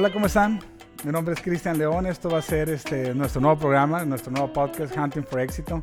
Hola, 0.00 0.10
¿cómo 0.14 0.24
están? 0.24 0.60
Mi 1.04 1.12
nombre 1.12 1.34
es 1.34 1.42
Cristian 1.42 1.76
León. 1.76 2.06
Esto 2.06 2.30
va 2.30 2.38
a 2.38 2.40
ser 2.40 2.70
este, 2.70 3.14
nuestro 3.14 3.38
nuevo 3.42 3.58
programa, 3.58 4.02
nuestro 4.06 4.32
nuevo 4.32 4.50
podcast, 4.50 4.96
Hunting 4.96 5.24
for 5.24 5.40
Éxito. 5.40 5.82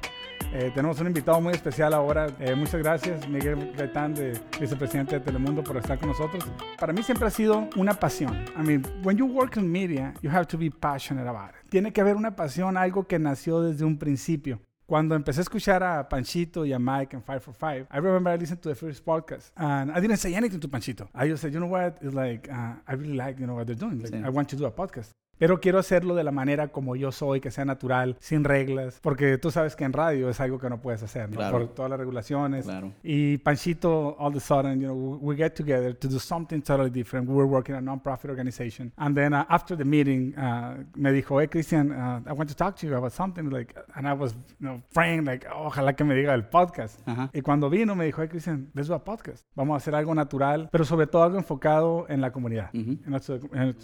Eh, 0.52 0.72
tenemos 0.74 1.00
un 1.00 1.06
invitado 1.06 1.40
muy 1.40 1.54
especial 1.54 1.94
ahora. 1.94 2.26
Eh, 2.40 2.56
muchas 2.56 2.82
gracias, 2.82 3.30
Miguel 3.30 3.74
Gaitán, 3.78 4.16
de 4.16 4.34
vicepresidente 4.60 5.20
de 5.20 5.22
Telemundo, 5.24 5.64
por 5.64 5.78
estar 5.78 6.00
con 6.00 6.10
nosotros. 6.10 6.44
Para 6.80 6.94
mí 6.94 7.04
siempre 7.04 7.28
ha 7.28 7.30
sido 7.30 7.70
una 7.76 7.94
pasión. 7.94 8.44
I 8.60 8.64
mean, 8.66 8.84
when 9.04 9.18
you 9.18 9.28
work 9.28 9.56
in 9.56 9.72
media, 9.72 10.16
you 10.24 10.32
have 10.32 10.48
to 10.48 10.58
be 10.58 10.72
passionate 10.72 11.30
about 11.30 11.52
it. 11.52 11.70
Tiene 11.70 11.94
que 11.94 12.02
haber 12.02 12.16
una 12.16 12.36
pasión, 12.36 12.76
algo 12.76 13.06
que 13.06 13.20
nació 13.20 13.62
desde 13.62 13.86
un 13.86 14.00
principio. 14.00 14.60
Cuando 14.88 15.16
empecé 15.16 15.42
a 15.42 15.44
escuchar 15.44 15.84
a 15.84 16.08
Panchito 16.08 16.66
y 16.66 16.72
a 16.72 16.80
Mike 16.80 17.14
en 17.14 17.22
545, 17.22 17.88
I 17.92 17.98
remember 17.98 18.32
I 18.32 18.38
listened 18.38 18.62
to 18.62 18.70
the 18.70 18.76
first 18.76 19.04
podcast 19.04 19.52
and 19.58 19.92
I 19.92 20.00
didn't 20.00 20.16
say 20.16 20.34
anything 20.34 20.62
to 20.62 20.70
Panchito. 20.70 21.10
I 21.14 21.28
just 21.28 21.42
said, 21.42 21.54
you 21.54 21.60
know 21.60 21.68
what? 21.68 21.98
It's 22.02 22.14
like, 22.14 22.50
uh, 22.50 22.76
I 22.88 22.94
really 22.94 23.14
like, 23.18 23.38
you 23.38 23.48
know, 23.48 23.56
what 23.56 23.68
they're 23.68 23.76
doing. 23.76 24.02
Like, 24.02 24.14
I 24.24 24.30
want 24.30 24.48
to 24.48 24.56
do 24.56 24.64
a 24.64 24.72
podcast. 24.72 25.10
Pero 25.38 25.60
quiero 25.60 25.80
hacerlo 25.80 26.16
de 26.16 26.24
la 26.24 26.32
manera 26.32 26.70
como 26.70 26.96
yo 26.96 27.12
soy, 27.12 27.40
que 27.40 27.52
sea 27.52 27.66
natural, 27.66 28.18
sin 28.20 28.44
reglas, 28.44 29.00
porque 29.02 29.38
tú 29.38 29.52
sabes 29.52 29.76
que 29.76 29.84
en 29.84 29.94
radio 29.94 30.30
es 30.30 30.40
algo 30.40 30.60
que 30.60 30.70
no 30.70 30.80
puedes 30.82 31.04
hacer, 31.04 31.30
¿no? 31.30 31.38
Claro. 31.38 31.60
Por 31.60 31.68
todas 31.76 31.90
las 31.92 32.00
regulaciones. 32.00 32.66
Claro. 32.66 32.94
Y 33.04 33.38
Panchito, 33.38 34.16
all 34.20 34.28
of 34.30 34.38
a 34.38 34.40
sudden, 34.40 34.80
you 34.82 34.88
know, 34.88 35.20
we 35.22 35.36
get 35.36 35.54
together 35.54 35.94
to 35.96 36.08
do 36.08 36.20
something 36.20 36.62
totally 36.62 36.90
different. 36.90 37.28
We 37.30 37.36
were 37.36 37.48
working 37.48 37.76
at 37.76 37.82
a 37.82 37.86
non-profit 37.86 38.30
organization. 38.30 38.92
And 38.98 39.16
then 39.16 39.34
uh, 39.34 39.46
after 39.50 39.78
the 39.78 39.86
meeting, 39.86 40.34
uh, 40.38 40.84
me 40.96 41.12
dijo, 41.12 41.40
hey, 41.40 41.48
Christian, 41.48 41.92
uh, 41.92 42.22
I 42.26 42.34
want 42.34 42.50
to 42.50 42.56
talk 42.56 42.76
to 42.78 42.88
you 42.88 42.96
about 42.96 43.12
something. 43.12 43.50
Like, 43.50 43.76
and 43.96 44.08
I 44.08 44.14
was, 44.14 44.34
you 44.60 44.68
know, 44.68 44.82
praying, 44.94 45.26
like, 45.26 45.46
"Oh, 45.54 45.68
ojalá 45.68 45.96
que 45.96 46.04
me 46.04 46.16
diga 46.16 46.34
el 46.34 46.46
podcast. 46.46 47.00
Ajá. 47.08 47.30
Y 47.34 47.42
cuando 47.42 47.70
vino, 47.70 47.96
me 47.96 48.06
dijo, 48.06 48.22
hey, 48.22 48.28
Christian, 48.28 48.70
let's 48.74 48.88
do 48.88 48.96
a 48.96 49.04
podcast. 49.04 49.46
Vamos 49.56 49.76
a 49.76 49.78
hacer 49.78 49.94
algo 49.96 50.16
natural, 50.16 50.70
pero 50.72 50.84
sobre 50.84 51.08
todo 51.08 51.24
algo 51.24 51.38
enfocado 51.38 52.06
en 52.10 52.22
la 52.22 52.32
comunidad, 52.32 52.70
en 52.74 53.00
nuestra 53.06 53.38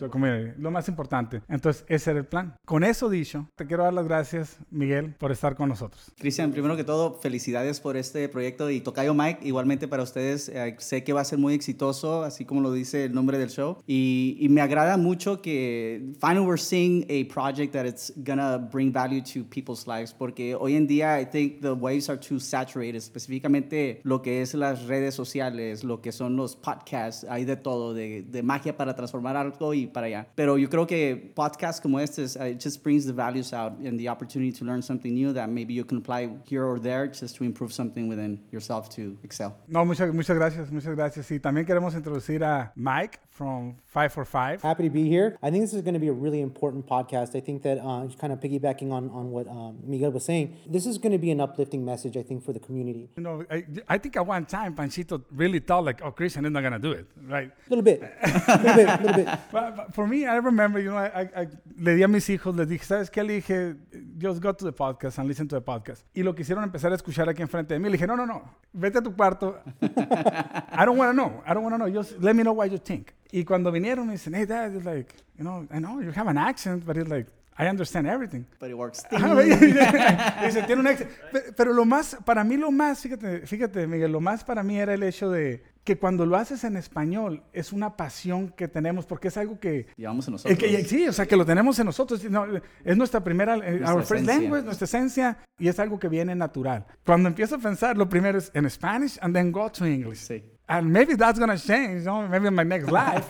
comunidad. 0.09 0.55
Lo 0.57 0.71
más 0.71 0.87
importante. 0.89 1.42
Entonces, 1.47 1.85
ese 1.87 2.11
era 2.11 2.19
el 2.19 2.25
plan. 2.25 2.55
Con 2.65 2.83
eso 2.83 3.09
dicho, 3.09 3.49
te 3.55 3.65
quiero 3.65 3.83
dar 3.83 3.93
las 3.93 4.07
gracias, 4.07 4.57
Miguel, 4.69 5.15
por 5.17 5.31
estar 5.31 5.55
con 5.55 5.69
nosotros. 5.69 6.11
Cristian, 6.17 6.51
primero 6.51 6.75
que 6.75 6.83
todo, 6.83 7.19
felicidades 7.21 7.79
por 7.79 7.97
este 7.97 8.29
proyecto 8.29 8.69
y 8.69 8.81
Tocayo 8.81 9.13
Mike, 9.13 9.39
igualmente 9.43 9.87
para 9.87 10.03
ustedes, 10.03 10.49
eh, 10.49 10.75
sé 10.79 11.03
que 11.03 11.13
va 11.13 11.21
a 11.21 11.25
ser 11.25 11.39
muy 11.39 11.53
exitoso, 11.53 12.23
así 12.23 12.45
como 12.45 12.61
lo 12.61 12.71
dice 12.71 13.05
el 13.05 13.13
nombre 13.13 13.37
del 13.37 13.49
show, 13.49 13.77
y, 13.87 14.37
y 14.39 14.49
me 14.49 14.61
agrada 14.61 14.97
mucho 14.97 15.41
que 15.41 16.13
finally 16.19 16.45
we're 16.45 16.61
seeing 16.61 17.03
a 17.09 17.33
project 17.33 17.73
that 17.73 17.85
it's 17.85 18.13
gonna 18.17 18.57
bring 18.57 18.91
value 18.91 19.21
to 19.21 19.47
people's 19.49 19.85
lives, 19.87 20.13
porque 20.13 20.55
hoy 20.55 20.75
en 20.75 20.87
día 20.87 21.19
I 21.19 21.25
think 21.25 21.61
the 21.61 21.71
waves 21.71 22.09
are 22.09 22.19
too 22.19 22.39
saturated, 22.39 22.95
específicamente 22.95 24.01
lo 24.03 24.21
que 24.21 24.41
es 24.41 24.53
las 24.53 24.85
redes 24.85 25.15
sociales, 25.15 25.83
lo 25.83 26.01
que 26.01 26.11
son 26.11 26.35
los 26.35 26.55
podcasts, 26.55 27.25
hay 27.29 27.45
de 27.45 27.55
todo, 27.55 27.93
de, 27.93 28.23
de 28.23 28.43
magia 28.43 28.75
para 28.75 28.95
transformar 28.95 29.35
algo 29.35 29.73
y 29.73 29.87
para 29.87 30.07
allá. 30.07 30.27
Pero 30.35 30.57
yo 30.57 30.69
creo 30.69 30.87
que 30.87 31.32
podcasts 31.35 31.81
como 31.81 31.97
este, 31.97 32.19
uh, 32.39 32.45
it 32.45 32.59
just 32.59 32.83
brings 32.83 33.05
the 33.05 33.13
values 33.13 33.53
out 33.53 33.73
and 33.79 33.99
the 33.99 34.07
opportunity 34.07 34.51
to 34.51 34.65
learn 34.65 34.81
something 34.81 35.13
new 35.13 35.33
that 35.33 35.49
maybe 35.49 35.73
you 35.73 35.83
can 35.83 35.97
apply 35.97 36.29
here 36.45 36.65
or 36.65 36.79
there 36.79 37.07
just 37.07 37.35
to 37.35 37.43
improve 37.43 37.73
something 37.73 38.07
within 38.07 38.39
yourself 38.51 38.89
to 38.89 39.17
excel. 39.23 39.55
No, 39.67 39.83
muchas, 39.85 40.13
muchas 40.13 40.37
gracias, 40.37 40.71
muchas 40.71 40.95
gracias. 40.95 41.29
Y 41.31 41.39
también 41.39 41.65
queremos 41.65 41.95
introducir 41.95 42.43
a 42.43 42.71
Mike 42.75 43.19
from 43.29 43.75
545. 43.87 44.61
Happy 44.61 44.83
to 44.83 44.89
be 44.89 45.07
here. 45.09 45.37
I 45.41 45.49
think 45.49 45.63
this 45.63 45.73
is 45.73 45.81
going 45.81 45.95
to 45.95 45.99
be 45.99 46.09
a 46.09 46.13
really 46.13 46.41
important 46.41 46.85
podcast. 46.85 47.35
I 47.35 47.39
think 47.39 47.63
that 47.63 47.79
uh, 47.79 48.05
just 48.05 48.19
kind 48.19 48.31
of 48.31 48.39
piggybacking 48.39 48.91
on, 48.91 49.09
on 49.09 49.31
what 49.31 49.47
um, 49.47 49.79
Miguel 49.83 50.11
was 50.11 50.25
saying, 50.25 50.55
this 50.67 50.85
is 50.85 50.97
going 50.97 51.13
to 51.13 51.17
be 51.17 51.31
an 51.31 51.41
uplifting 51.41 51.83
message, 51.83 52.15
I 52.15 52.23
think, 52.23 52.43
for 52.43 52.53
the 52.53 52.59
community. 52.59 53.09
You 53.17 53.23
know, 53.23 53.45
I, 53.49 53.65
I 53.87 53.97
think 53.97 54.15
at 54.17 54.25
one 54.25 54.45
time 54.45 54.75
Panchito 54.75 55.23
really 55.31 55.59
thought 55.59 55.85
like, 55.85 56.01
oh, 56.03 56.11
Christian 56.11 56.45
is 56.45 56.51
not 56.51 56.61
gonna 56.61 56.79
do 56.79 56.91
it, 56.91 57.07
right? 57.27 57.49
A 57.49 57.69
little 57.69 57.83
bit, 57.83 58.01
a 58.23 58.57
little 58.57 58.75
bit, 58.75 58.87
a 58.87 59.01
little 59.01 59.23
bit. 59.23 59.39
But, 59.51 59.75
but 59.75 59.93
for 59.93 60.07
me, 60.07 60.25
I 60.25 60.37
remember, 60.37 60.79
you 60.79 60.89
know, 60.89 60.97
I, 60.97 61.21
I, 61.21 61.22
I- 61.23 61.49
le 61.77 61.95
di 61.95 62.03
a 62.03 62.07
mis 62.07 62.29
hijos, 62.29 62.55
les 62.55 62.67
dije, 62.67 62.85
¿sabes 62.85 63.09
qué? 63.09 63.23
Le 63.23 63.33
dije, 63.33 63.75
just 64.21 64.41
go 64.41 64.53
to 64.53 64.65
the 64.65 64.71
podcast 64.71 65.19
and 65.19 65.27
listen 65.27 65.47
to 65.47 65.55
the 65.55 65.61
podcast. 65.61 66.05
Y 66.13 66.23
lo 66.23 66.33
quisieron 66.35 66.63
empezar 66.63 66.91
a 66.91 66.95
escuchar 66.95 67.27
aquí 67.29 67.41
enfrente 67.41 67.73
de 67.73 67.79
mí. 67.79 67.85
Le 67.85 67.93
dije, 67.93 68.07
no, 68.07 68.15
no, 68.15 68.25
no, 68.25 68.43
vete 68.73 68.99
a 68.99 69.01
tu 69.01 69.15
cuarto. 69.15 69.59
I 69.81 70.85
don't 70.85 70.97
want 70.97 71.09
to 71.09 71.13
know. 71.13 71.41
I 71.45 71.53
don't 71.53 71.63
want 71.63 71.73
to 71.73 71.77
know. 71.77 71.89
Just 71.89 72.19
let 72.21 72.33
me 72.35 72.43
know 72.43 72.53
what 72.53 72.69
you 72.71 72.77
think. 72.77 73.11
Y 73.31 73.43
cuando 73.45 73.71
vinieron, 73.71 74.05
me 74.07 74.13
dicen, 74.13 74.33
hey, 74.35 74.45
dad, 74.45 74.73
it's 74.75 74.85
like, 74.85 75.13
you 75.37 75.43
know, 75.43 75.65
I 75.71 75.79
know 75.79 75.99
you 76.01 76.11
have 76.11 76.27
an 76.29 76.37
accent, 76.37 76.85
but 76.85 76.97
it's 76.97 77.09
like, 77.09 77.27
I 77.57 77.67
understand 77.67 78.07
everything. 78.07 78.45
But 78.59 78.69
it 78.69 78.75
works. 78.77 79.03
Dice, 79.11 80.63
tiene 80.65 80.81
un 80.81 80.87
éxito. 80.87 81.09
Pe- 81.31 81.51
Pero 81.55 81.73
lo 81.73 81.85
más, 81.85 82.17
para 82.25 82.43
mí 82.43 82.57
lo 82.57 82.71
más, 82.71 82.99
fíjate, 83.01 83.45
fíjate, 83.45 83.87
Miguel, 83.87 84.11
lo 84.11 84.19
más 84.19 84.43
para 84.43 84.63
mí 84.63 84.79
era 84.79 84.93
el 84.93 85.03
hecho 85.03 85.29
de 85.31 85.63
que 85.83 85.97
cuando 85.97 86.25
lo 86.25 86.37
haces 86.37 86.63
en 86.63 86.77
español 86.77 87.43
es 87.51 87.73
una 87.73 87.97
pasión 87.97 88.49
que 88.49 88.67
tenemos 88.67 89.05
porque 89.05 89.27
es 89.27 89.37
algo 89.37 89.59
que... 89.59 89.87
Llevamos 89.97 90.27
el 90.27 90.31
nosotros. 90.33 90.57
que- 90.57 90.83
sí, 90.85 91.07
o 91.07 91.13
sea, 91.13 91.25
que 91.25 91.35
lo 91.35 91.45
tenemos 91.45 91.77
en 91.79 91.85
nosotros. 91.85 92.23
no, 92.29 92.45
es 92.85 92.97
nuestra 92.97 93.23
primera, 93.23 93.55
eh, 93.57 93.79
Nuestra 93.79 93.93
our 93.93 94.03
first 94.03 94.25
language, 94.25 94.63
nuestra 94.63 94.85
esencia, 94.85 95.37
y 95.59 95.67
es 95.67 95.77
algo 95.79 95.99
que 95.99 96.07
viene 96.07 96.35
natural. 96.35 96.85
Cuando 97.05 97.27
empiezo 97.29 97.55
a 97.55 97.59
pensar, 97.59 97.97
lo 97.97 98.07
primero 98.07 98.37
es 98.37 98.49
en 98.53 98.69
Spanish 98.69 99.17
and 99.21 99.35
then 99.35 99.51
go 99.51 99.69
to 99.71 99.85
English. 99.85 100.19
Sí. 100.19 100.43
And 100.67 100.89
maybe 100.89 101.17
that's 101.17 101.37
gonna 101.37 101.57
change, 101.57 101.99
you 101.99 102.03
know, 102.03 102.25
maybe 102.29 102.47
in 102.47 102.55
my 102.55 102.63
next 102.63 102.89
life. 102.89 103.25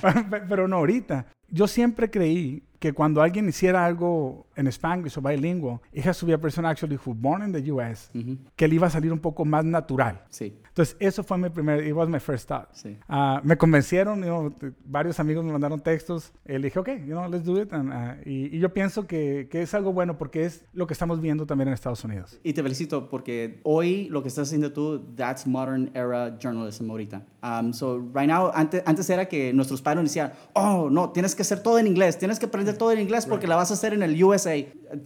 Pe- 0.00 0.40
Pero 0.48 0.66
no 0.66 0.76
ahorita. 0.78 1.26
Yo 1.50 1.66
siempre 1.66 2.10
creí 2.10 2.62
que 2.78 2.92
cuando 2.92 3.20
alguien 3.22 3.48
hiciera 3.48 3.84
algo 3.84 4.46
en 4.54 4.68
Spanglish 4.68 5.18
o 5.18 5.20
bilingüe, 5.20 5.80
it 5.92 6.06
has 6.06 6.16
to 6.18 6.26
be 6.26 6.32
a 6.32 6.38
person 6.38 6.64
actually 6.64 6.96
who 6.96 7.12
born 7.12 7.42
in 7.42 7.50
the 7.52 7.72
US, 7.72 8.08
que 8.54 8.68
le 8.68 8.74
iba 8.76 8.86
a 8.86 8.90
salir 8.90 9.12
un 9.12 9.18
poco 9.18 9.44
más 9.44 9.64
natural. 9.64 10.22
Sí, 10.28 10.56
Entonces, 10.68 10.96
eso 11.00 11.24
fue 11.24 11.38
mi 11.38 11.48
primer, 11.48 11.84
it 11.84 11.92
was 11.92 12.08
my 12.08 12.20
first 12.20 12.46
thought. 12.46 12.68
sí. 12.72 12.96
Ah, 13.08 13.40
me 13.42 13.56
convencieron, 13.56 14.20
you 14.20 14.26
know, 14.26 14.54
varios 14.84 15.18
amigos 15.18 15.44
me 15.44 15.50
mandaron 15.50 15.80
textos. 15.80 16.32
eh, 16.44 16.56
le 16.60 16.66
dije, 16.68 16.78
ok, 16.78 16.88
you 17.04 17.14
know, 17.14 17.28
let's 17.28 17.44
do 17.44 17.60
it. 17.60 17.72
and, 17.72 17.92
ah, 17.92 18.16
y, 18.24 18.56
y 18.56 18.60
yo 18.60 18.72
pienso 18.72 19.08
que, 19.08 19.48
que 19.50 19.62
es 19.62 19.74
algo 19.74 19.92
bueno 19.92 20.16
porque 20.16 20.44
es 20.44 20.64
lo 20.72 20.86
que 20.86 20.92
estamos 20.92 21.20
viendo 21.20 21.46
también 21.46 21.66
en 21.66 21.74
Estados 21.74 22.04
Unidos. 22.04 22.38
Y 22.44 22.52
te 22.52 22.62
felicito 22.62 23.08
porque 23.08 23.58
hoy 23.64 24.08
lo 24.08 24.22
que 24.22 24.28
estás 24.28 24.46
haciendo 24.48 24.72
tú, 24.72 25.00
that's 25.16 25.48
modern 25.48 25.90
era 25.94 26.38
journalism 26.40 26.88
ahorita. 26.90 27.22
Um, 27.42 27.72
so 27.72 27.98
right 28.14 28.28
now, 28.28 28.52
antes, 28.54 28.82
antes 28.86 29.10
era 29.10 29.26
que 29.26 29.52
nuestros 29.52 29.82
padres 29.82 30.04
decían, 30.04 30.32
oh, 30.54 30.88
no, 30.90 31.10
tienes 31.10 31.34
que 31.34 31.37
hacer 31.42 31.60
todo 31.62 31.78
en 31.78 31.86
inglés, 31.86 32.18
tienes 32.18 32.38
que 32.38 32.46
aprender 32.46 32.76
todo 32.76 32.92
en 32.92 33.00
inglés 33.00 33.26
porque 33.26 33.46
la 33.46 33.56
vas 33.56 33.70
a 33.70 33.74
hacer 33.74 33.92
en 33.94 34.02
el 34.02 34.22
USA. 34.22 34.56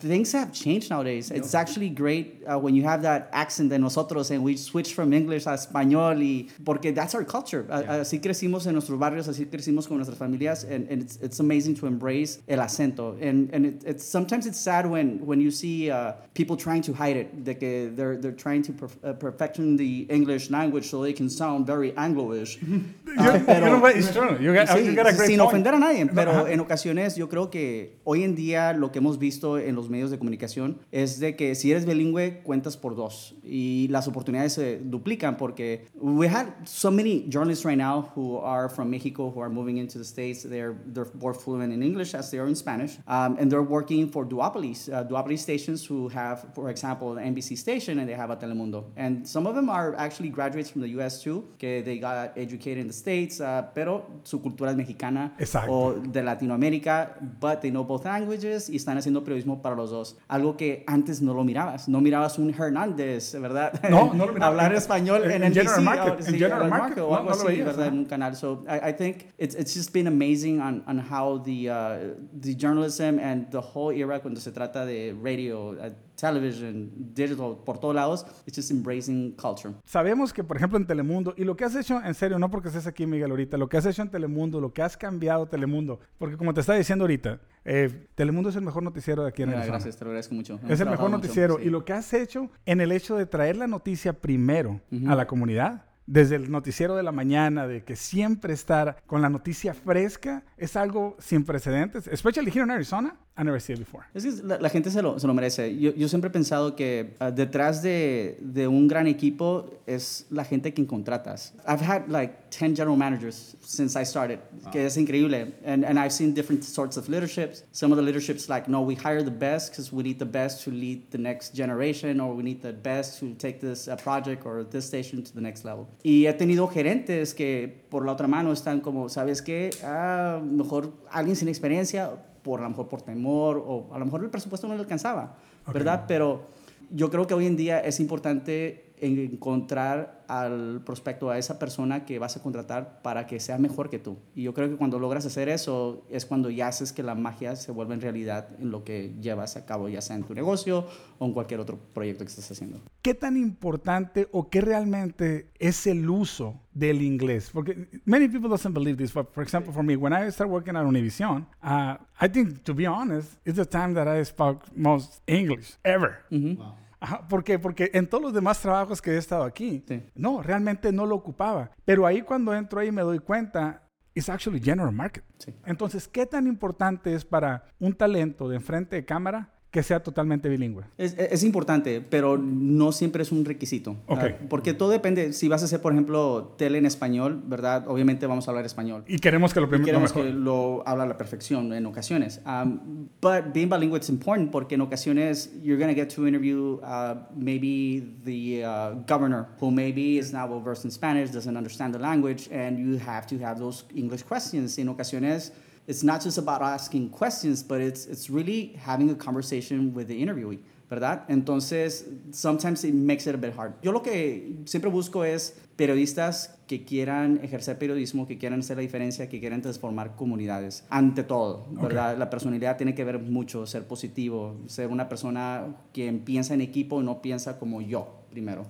Things 0.01 0.33
have 0.35 0.53
changed 0.53 0.91
nowadays. 0.91 1.31
It's 1.31 1.55
actually 1.55 1.89
great 1.89 2.45
uh, 2.47 2.57
when 2.57 2.75
you 2.77 2.85
have 2.87 3.03
that 3.03 3.29
accent 3.33 3.71
de 3.71 3.79
nosotros 3.79 4.31
and 4.31 4.43
we 4.45 4.57
switch 4.57 4.95
from 4.95 5.13
English 5.13 5.47
a 5.47 5.55
español 5.55 6.23
y 6.23 6.49
porque 6.65 6.93
that's 6.95 7.15
our 7.15 7.25
culture. 7.25 7.65
A- 7.69 8.01
Así 8.03 8.21
crecimos 8.21 8.67
en 8.67 8.75
nuestros 8.75 8.99
barrios, 8.99 9.27
así 9.29 9.45
crecimos 9.47 9.89
con 9.89 9.97
nuestras 9.97 10.17
familias 10.19 10.65
and, 10.65 10.89
and 10.91 11.03
it's, 11.03 11.19
it's 11.21 11.41
amazing 11.41 11.75
to 11.75 11.87
embrace 11.89 12.41
el 12.49 12.61
acento. 12.61 13.17
And, 13.21 13.51
and 13.53 13.67
it, 13.67 13.83
it's 13.85 14.05
sometimes 14.05 14.47
it's 14.47 14.59
sad 14.61 14.87
when, 14.87 15.19
when 15.27 15.41
you 15.41 15.51
see 15.51 15.91
uh, 15.91 16.13
people 16.35 16.57
trying 16.57 16.83
to 16.83 16.93
hide 16.93 17.17
it, 17.17 17.43
de 17.45 17.55
que 17.55 17.91
they're, 17.97 18.17
they're 18.17 18.31
trying 18.37 18.63
to 18.63 18.73
perf- 18.73 18.97
uh, 19.05 19.13
perfection 19.15 19.77
the 19.77 20.07
English 20.11 20.49
language 20.51 20.89
so 20.89 21.03
they 21.03 21.13
can 21.13 21.29
sound 21.29 21.67
very 21.67 21.93
Anglo-ish. 21.97 22.59
You 23.13 23.17
know 23.17 23.79
what? 23.81 23.97
It's 23.97 24.11
true. 24.13 24.39
You 24.41 24.55
got, 24.55 24.69
Sí, 24.69 24.85
you 24.87 24.95
got 24.95 25.07
a 25.07 25.13
great 25.13 25.27
sin 25.29 25.39
point. 25.39 25.53
ofender 25.67 25.75
a 25.75 25.79
nadie, 25.79 26.05
No, 26.07 26.13
pero 26.25 26.41
ajá. 26.41 26.53
en 26.53 26.61
ocasiones 26.61 27.17
yo 27.17 27.29
creo 27.29 27.51
que 27.51 27.99
hoy 28.05 28.23
en 28.23 28.35
día 28.35 28.73
lo 28.73 28.93
que 28.93 28.99
hemos 28.99 29.19
visto 29.19 29.59
en 29.59 29.75
los 29.75 29.89
medios 29.89 30.11
de 30.11 30.19
comunicación 30.19 30.79
es 30.91 31.21
de 31.21 31.37
que 31.37 31.55
si 31.55 31.71
eres 31.71 31.87
bilingüe 31.87 32.43
cuentas 32.43 32.77
por 32.77 32.95
dos 32.97 33.35
y 33.43 33.89
las 33.89 34.09
oportunidades 34.09 34.55
se 34.55 34.79
duplican 34.79 35.37
porque 35.37 35.87
we 35.95 36.29
had 36.29 36.47
so 36.65 36.91
many 36.91 37.27
journalists 37.29 37.65
right 37.65 37.79
now 37.79 38.11
who 38.15 38.39
are 38.39 38.69
from 38.69 38.91
Mexico 38.91 39.31
who 39.35 39.41
are 39.41 39.51
moving 39.51 39.79
into 39.79 39.99
the 39.99 40.05
states 40.05 40.43
they're 40.43 40.75
they're 40.93 41.11
more 41.21 41.35
fluent 41.35 41.73
in 41.73 41.83
English 41.83 42.15
as 42.15 42.31
they 42.31 42.39
are 42.39 42.49
in 42.49 42.57
Spanish 42.57 42.99
um, 43.07 43.37
and 43.39 43.51
they're 43.51 43.63
working 43.63 44.09
for 44.09 44.25
duopolies 44.25 44.89
uh, 44.93 45.05
duopoly 45.05 45.39
stations 45.39 45.85
who 45.85 46.09
have 46.09 46.47
for 46.55 46.71
example 46.71 47.19
an 47.19 47.35
NBC 47.35 47.57
station 47.57 47.99
and 47.99 48.09
they 48.09 48.15
have 48.15 48.31
a 48.31 48.37
Telemundo 48.37 48.85
and 48.97 49.27
some 49.27 49.47
of 49.47 49.55
them 49.55 49.69
are 49.69 49.95
actually 49.97 50.29
graduates 50.29 50.71
from 50.71 50.83
the 50.83 50.89
US 51.01 51.23
too 51.23 51.45
que 51.59 51.83
they 51.83 51.99
got 51.99 52.33
educated 52.37 52.79
in 52.79 52.87
the 52.87 52.93
states 52.93 53.41
uh, 53.41 53.63
pero 53.75 54.21
su 54.25 54.41
cultura 54.41 54.71
es 54.71 54.77
mexicana 54.77 55.35
Exacto. 55.39 55.73
o 55.73 55.95
de 56.13 56.23
Latinoamérica, 56.23 57.17
but 57.41 57.61
they 57.61 57.71
know 57.71 57.85
both 57.85 58.05
languages 58.05 58.69
y 58.69 58.77
están 58.77 58.99
haciendo 58.99 59.25
periodismo 59.25 59.63
para 59.63 59.75
los 59.75 59.91
dos. 59.91 60.17
Algo 60.29 60.57
que 60.57 60.85
antes 60.87 61.21
no 61.21 61.35
lo 61.35 61.45
mirabas. 61.45 61.89
No 61.89 62.01
mirabas 62.01 62.39
un 62.39 62.51
Hernández, 62.51 63.35
¿verdad? 63.41 63.73
No, 63.91 64.13
no 64.15 64.27
lo 64.27 64.33
miraba. 64.35 64.53
Hablar 64.53 64.75
español 64.75 65.25
en, 65.25 65.33
En 65.33 65.45
el 65.45 65.55
General 65.55 65.83
Market, 65.83 66.21
en 66.21 66.27
sí, 66.27 66.39
General 66.39 66.69
Market, 66.69 66.99
o 66.99 67.17
algo 67.17 67.31
así, 67.31 67.63
¿verdad? 67.63 67.87
En 67.89 67.99
un 67.99 68.05
canal. 68.05 68.37
So 68.37 68.65
I, 68.69 68.91
I 68.91 68.93
think 68.93 69.27
it's, 69.39 69.55
it's 69.55 69.75
just 69.75 69.93
been 69.93 70.07
amazing 70.07 70.61
on, 70.61 70.83
on 70.87 70.99
how 70.99 71.39
the, 71.39 71.69
uh, 71.69 72.15
the 72.41 72.55
journalism 72.55 73.19
and 73.19 73.51
the 73.51 73.61
whole 73.61 73.93
era 73.93 74.21
cuando 74.21 74.41
se 74.41 74.53
trata 74.53 74.85
de 74.85 75.15
radio, 75.21 75.71
uh, 75.73 75.91
television, 76.23 76.89
digital, 77.15 77.57
por 77.67 77.79
todos 77.79 77.95
lados, 77.97 78.25
it's 78.47 78.57
just 78.57 78.71
embracing 78.71 79.33
culture. 79.33 79.75
Sabemos 79.85 80.33
que, 80.33 80.45
por 80.45 80.57
ejemplo, 80.57 80.79
en 80.79 80.87
Telemundo, 80.87 81.35
y 81.37 81.43
lo 81.45 81.57
que 81.57 81.65
has 81.65 81.75
hecho, 81.75 82.01
en 82.03 82.15
serio, 82.15 82.39
no 82.39 82.49
porque 82.49 82.69
estés 82.69 82.87
aquí, 82.87 83.07
Miguel, 83.07 83.31
ahorita, 83.33 83.57
lo 83.57 83.69
que 83.69 83.77
has 83.77 83.87
hecho 83.87 84.03
en 84.03 84.11
Telemundo, 84.11 84.61
lo 84.61 84.73
que 84.73 84.83
has 84.83 84.97
cambiado 84.97 85.47
Telemundo, 85.47 85.99
porque 86.19 86.37
como 86.37 86.55
te 86.55 86.61
estaba 86.61 86.79
diciendo 86.79 87.03
ahorita, 87.05 87.41
eh, 87.65 88.07
Telemundo 88.15 88.51
es 88.51 88.57
el 88.57 88.63
mejor 88.63 88.85
noticiero 88.85 89.23
de 89.25 89.31
aquí 89.31 89.43
en 89.43 89.49
Mira, 89.49 89.59
Arizona. 89.63 89.79
gracias, 89.79 89.97
te 89.97 90.05
lo 90.05 90.11
agradezco 90.11 90.35
mucho. 90.37 90.55
Hemos 90.61 90.71
Es 90.71 90.81
el 90.81 90.89
mejor 90.91 91.11
mucho, 91.11 91.17
noticiero. 91.23 91.57
sí. 91.59 91.65
Y 91.67 91.71
lo 91.71 91.85
que 91.85 91.93
has 91.93 92.13
hecho 92.15 92.51
en 92.67 92.81
el 92.81 92.93
hecho 92.93 93.17
de 93.17 93.27
traer 93.27 93.57
la 93.57 93.67
noticia 93.67 94.13
primero 94.13 94.81
Ujú. 94.93 95.11
a 95.11 95.17
la 95.17 95.27
comunidad, 95.27 95.87
desde 96.07 96.37
el 96.37 96.51
noticiero 96.51 96.97
de 96.97 97.03
la 97.03 97.13
mañana, 97.13 97.67
de 97.67 97.85
que 97.85 97.97
siempre 97.97 98.53
estar 98.53 99.03
con 99.07 99.23
la 99.23 99.29
noticia 99.29 99.75
fresca, 99.75 100.45
es 100.57 100.77
algo 100.77 101.17
sin 101.19 101.45
precedentes, 101.45 102.07
especially 102.09 102.51
here 102.51 102.65
in 102.65 102.71
Arizona. 102.71 103.17
I 103.35 103.45
never 103.45 103.59
seen 103.61 103.77
it 103.77 103.87
before. 103.87 104.05
Es 104.13 104.25
que 104.25 104.43
la, 104.43 104.59
la 104.59 104.69
gente 104.69 104.91
se 104.91 105.01
lo, 105.01 105.19
se 105.19 105.27
lo 105.27 105.33
merece. 105.33 105.79
Yo, 105.79 105.95
yo 105.95 106.07
siempre 106.07 106.29
he 106.29 106.31
pensado 106.31 106.77
que 106.77 107.15
uh, 107.19 107.31
detrás 107.31 107.83
de, 107.83 108.37
de 108.41 108.69
un 108.69 108.89
gran 108.89 109.07
equipo 109.07 109.71
es 109.87 110.27
la 110.29 110.45
gente 110.45 110.75
que 110.75 110.87
contratas. 110.87 111.55
I've 111.67 111.81
had 111.81 112.09
like 112.09 112.51
10 112.51 112.77
general 112.77 112.97
managers 112.97 113.57
since 113.63 113.99
I 113.99 114.05
started, 114.05 114.39
que 114.71 114.85
es 114.85 114.99
increíble. 114.99 115.55
And, 115.65 115.83
and 115.83 115.99
I've 115.99 116.13
seen 116.13 116.35
different 116.35 116.63
sorts 116.63 116.99
of 116.99 117.09
leaderships. 117.09 117.65
Some 117.73 117.91
of 117.91 117.97
the 117.97 118.03
leaderships 118.03 118.51
like, 118.51 118.69
no, 118.69 118.83
we 118.83 118.95
hire 118.95 119.23
the 119.23 119.31
best 119.31 119.73
because 119.73 119.91
we 119.91 120.03
need 120.03 120.19
the 120.19 120.27
best 120.27 120.63
to 120.65 120.71
lead 120.71 121.11
the 121.11 121.19
next 121.19 121.55
generation 121.55 122.21
or 122.21 122.35
we 122.35 122.43
need 122.43 122.61
the 122.61 122.75
best 122.75 123.19
to 123.21 123.33
take 123.35 123.63
this 123.63 123.89
uh, 123.89 123.97
project 123.97 124.45
or 124.45 124.63
this 124.63 124.87
station 124.87 125.23
to 125.23 125.33
the 125.33 125.41
next 125.41 125.65
level. 125.65 125.89
Y 126.03 126.27
he 126.27 126.33
tenido 126.33 126.67
gerentes 126.69 127.35
que 127.35 127.85
por 127.89 128.05
la 128.05 128.13
otra 128.13 128.27
mano 128.27 128.53
están 128.53 128.81
como, 128.81 129.09
¿sabes 129.09 129.43
qué? 129.43 129.71
Ah, 129.85 130.41
mejor 130.45 130.93
alguien 131.11 131.37
sin 131.37 131.49
experiencia 131.49 132.11
por 132.43 132.61
a 132.61 132.65
lo 132.65 132.71
mejor 132.71 132.89
por 132.89 133.03
temor 133.03 133.63
o 133.65 133.89
a 133.93 133.99
lo 133.99 134.05
mejor 134.05 134.25
el 134.25 134.31
presupuesto 134.31 134.67
no 134.67 134.75
le 134.75 134.81
alcanzaba, 134.81 135.37
¿verdad? 135.73 136.05
Pero 136.09 136.47
yo 136.91 137.11
creo 137.11 137.27
que 137.27 137.35
hoy 137.35 137.47
en 137.47 137.57
día 137.57 137.81
es 137.81 138.01
importante 138.01 138.92
encontrar 139.03 140.25
al 140.29 140.81
prospecto, 140.85 141.29
a 141.31 141.37
esa 141.37 141.59
persona 141.59 142.05
que 142.05 142.19
vas 142.19 142.37
a 142.37 142.43
contratar 142.43 143.03
para 143.03 143.27
que 143.27 143.41
sea 143.41 143.59
mejor 143.59 143.91
que 143.91 143.99
tú. 143.99 144.17
Y 144.35 144.45
yo 144.45 144.55
creo 144.55 144.71
que 144.71 144.77
cuando 144.77 144.99
logras 144.99 145.27
hacer 145.27 145.49
eso 145.49 146.07
es 146.09 146.25
cuando 146.25 146.49
ya 146.49 146.69
haces 146.69 146.93
que 146.93 147.03
la 147.03 147.15
magia 147.15 147.57
se 147.57 147.73
vuelva 147.73 147.95
en 147.95 148.01
realidad 148.01 148.49
en 148.59 148.71
lo 148.71 148.85
que 148.85 149.15
llevas 149.21 149.57
a 149.57 149.67
cabo, 149.67 149.89
ya 149.89 150.01
sea 150.01 150.17
en 150.17 150.23
tu 150.23 150.35
negocio 150.35 150.87
o 151.19 151.27
en 151.27 151.33
cualquier 151.33 151.61
otro 151.61 151.79
proyecto 151.93 152.25
que 152.25 152.31
estés 152.31 152.51
haciendo. 152.51 152.81
¿Qué 153.03 153.15
tan 153.15 153.37
importante 153.37 154.29
o 154.31 154.49
qué 154.49 154.61
realmente 154.61 155.51
es 155.59 155.87
el 155.87 156.09
uso 156.09 156.61
del 156.73 157.03
inglés? 157.03 157.51
Porque 157.53 157.89
many 158.05 158.29
people 158.29 158.49
doesn't 158.49 158.73
believe 158.73 158.97
this, 158.97 159.13
but 159.13 159.29
for 159.33 159.43
example, 159.43 159.73
for 159.73 159.83
me, 159.83 159.97
when 159.97 160.13
I 160.13 160.31
started 160.31 160.53
working 160.53 160.77
at 160.77 160.85
Univision, 160.85 161.47
uh, 161.63 161.97
I 162.21 162.29
think, 162.29 162.63
to 162.65 162.73
be 162.73 162.87
honest, 162.87 163.37
it's 163.45 163.57
the 163.57 163.67
time 163.67 163.95
that 163.95 164.07
I 164.07 164.25
spoke 164.25 164.65
most 164.77 165.21
English 165.27 165.77
ever. 165.85 166.25
Wow. 166.31 166.77
Ajá, 167.03 167.27
¿Por 167.27 167.43
qué? 167.43 167.59
Porque 167.59 167.91
en 167.95 168.09
todos 168.09 168.23
los 168.23 168.33
demás 168.33 168.61
trabajos 168.61 169.03
que 169.03 169.11
he 169.11 169.17
estado 169.19 169.43
aquí, 169.43 169.85
Sí. 169.89 170.05
no, 170.15 170.41
realmente 170.41 170.93
no 170.93 171.05
lo 171.05 171.17
ocupaba. 171.17 171.73
Pero 171.85 172.07
ahí 172.07 172.23
cuando 172.23 172.55
entro 172.55 172.79
ahí 172.79 172.93
me 172.93 173.03
doy 173.03 173.19
cuenta, 173.19 173.83
it's 174.15 174.29
actually 174.29 174.61
general 174.61 174.93
market. 174.93 175.25
Sí. 175.39 175.53
Entonces, 175.67 176.07
¿qué 176.07 176.27
tan 176.27 176.47
importante 176.47 177.13
es 177.13 177.25
para 177.25 177.65
un 177.81 177.93
talento 177.93 178.49
de 178.49 178.55
enfrente 178.57 178.95
de 178.97 179.05
cámara 179.05 179.52
que 179.73 179.83
sea 179.83 180.03
totalmente 180.03 180.51
bilingüe? 180.51 180.85
Es, 180.99 181.17
es 181.19 181.43
importante, 181.43 182.03
pero 182.03 182.37
no 182.37 182.93
siempre 182.93 183.23
es 183.23 183.33
un 183.33 183.47
requisito. 183.47 183.97
Ah, 184.07 184.29
porque 184.51 184.75
todo 184.75 184.91
depende. 184.91 185.33
Si 185.33 185.49
vas 185.49 185.63
a 185.63 185.65
hacer, 185.65 185.81
por 185.81 185.93
ejemplo, 185.93 186.55
tele 186.59 186.77
en 186.77 186.85
español, 186.85 187.43
¿verdad? 187.47 187.89
Obviamente 187.89 188.27
vamos 188.27 188.47
a 188.47 188.51
hablar 188.51 188.67
español. 188.67 189.03
Y 189.09 189.19
queremos 189.19 189.55
que 189.55 189.61
lo 189.61 189.69
primero 189.71 189.87
Queremos 189.87 190.15
mejor. 190.15 190.31
que 190.31 190.35
lo 190.35 190.87
habla 190.87 191.05
a 191.05 191.07
la 191.07 191.17
perfección 191.17 191.73
en 191.73 191.87
ocasiones. 191.87 192.43
Um, 192.45 193.09
but 193.23 193.55
being 193.55 193.71
bilingual 193.71 193.99
is 193.99 194.11
important 194.11 194.51
porque 194.51 194.75
en 194.75 194.83
ocasiones 194.83 195.51
you're 195.63 195.83
going 195.83 195.93
to 195.93 195.99
get 195.99 196.15
to 196.15 196.29
interview 196.29 196.79
uh, 196.83 197.15
maybe 197.35 198.15
the 198.27 198.65
uh, 198.65 198.95
governor 199.07 199.47
who 199.59 199.71
maybe 199.71 200.19
is 200.19 200.35
not 200.35 200.51
well 200.51 200.61
versed 200.63 200.85
in 200.85 200.91
Spanish, 200.91 201.31
doesn't 201.31 201.57
understand 201.57 201.95
the 201.95 201.99
language, 201.99 202.47
and 202.53 202.79
you 202.79 202.99
have 202.99 203.27
to 203.27 203.39
have 203.43 203.59
those 203.59 203.87
English 203.97 204.23
questions. 204.25 204.79
En 204.79 204.91
ocasiones, 204.91 205.55
it's 205.87 206.03
not 206.03 206.23
just 206.23 206.39
about 206.39 206.63
asking 206.63 207.11
questions, 207.11 207.63
but 207.63 207.81
it's, 207.81 208.07
it's 208.07 208.31
really 208.31 208.75
having 208.79 209.11
a 209.11 209.15
conversation 209.15 209.93
with 209.95 210.09
the 210.09 210.21
interviewee. 210.21 210.61
¿Verdad? 210.91 211.23
Entonces, 211.31 212.05
sometimes 212.33 212.85
it 212.85 212.93
makes 212.93 213.27
it 213.27 213.35
a 213.35 213.39
bit 213.39 213.55
hard. 213.57 213.73
Yo 213.83 213.93
lo 213.93 214.03
que 214.03 214.57
siempre 214.67 214.91
busco 214.91 215.25
es 215.25 215.59
periodistas 215.75 216.51
que 216.67 216.85
quieran 216.85 217.41
ejercer 217.43 217.79
periodismo, 217.79 218.27
que 218.27 218.37
quieran 218.37 218.61
hacer 218.61 218.77
la 218.77 218.83
diferencia, 218.83 219.27
que 219.27 219.41
quieran 219.41 219.63
transformar 219.63 220.17
comunidades. 220.17 220.85
Ante 220.91 221.23
todo, 221.23 221.65
¿verdad? 221.71 222.19
La 222.19 222.29
personalidad 222.29 222.77
tiene 222.77 222.95
que 222.95 223.05
ver 223.05 223.19
mucho, 223.19 223.65
ser 223.65 223.87
positivo, 223.87 224.59
ser 224.67 224.89
una 224.89 225.09
persona 225.09 225.77
que 225.95 226.13
piensa 226.13 226.53
en 226.53 226.61
equipo 226.61 227.01
y 227.01 227.05
no 227.05 227.23
piensa 227.23 227.59
como 227.59 227.81
yo 227.81 228.22
primero. 228.33 228.67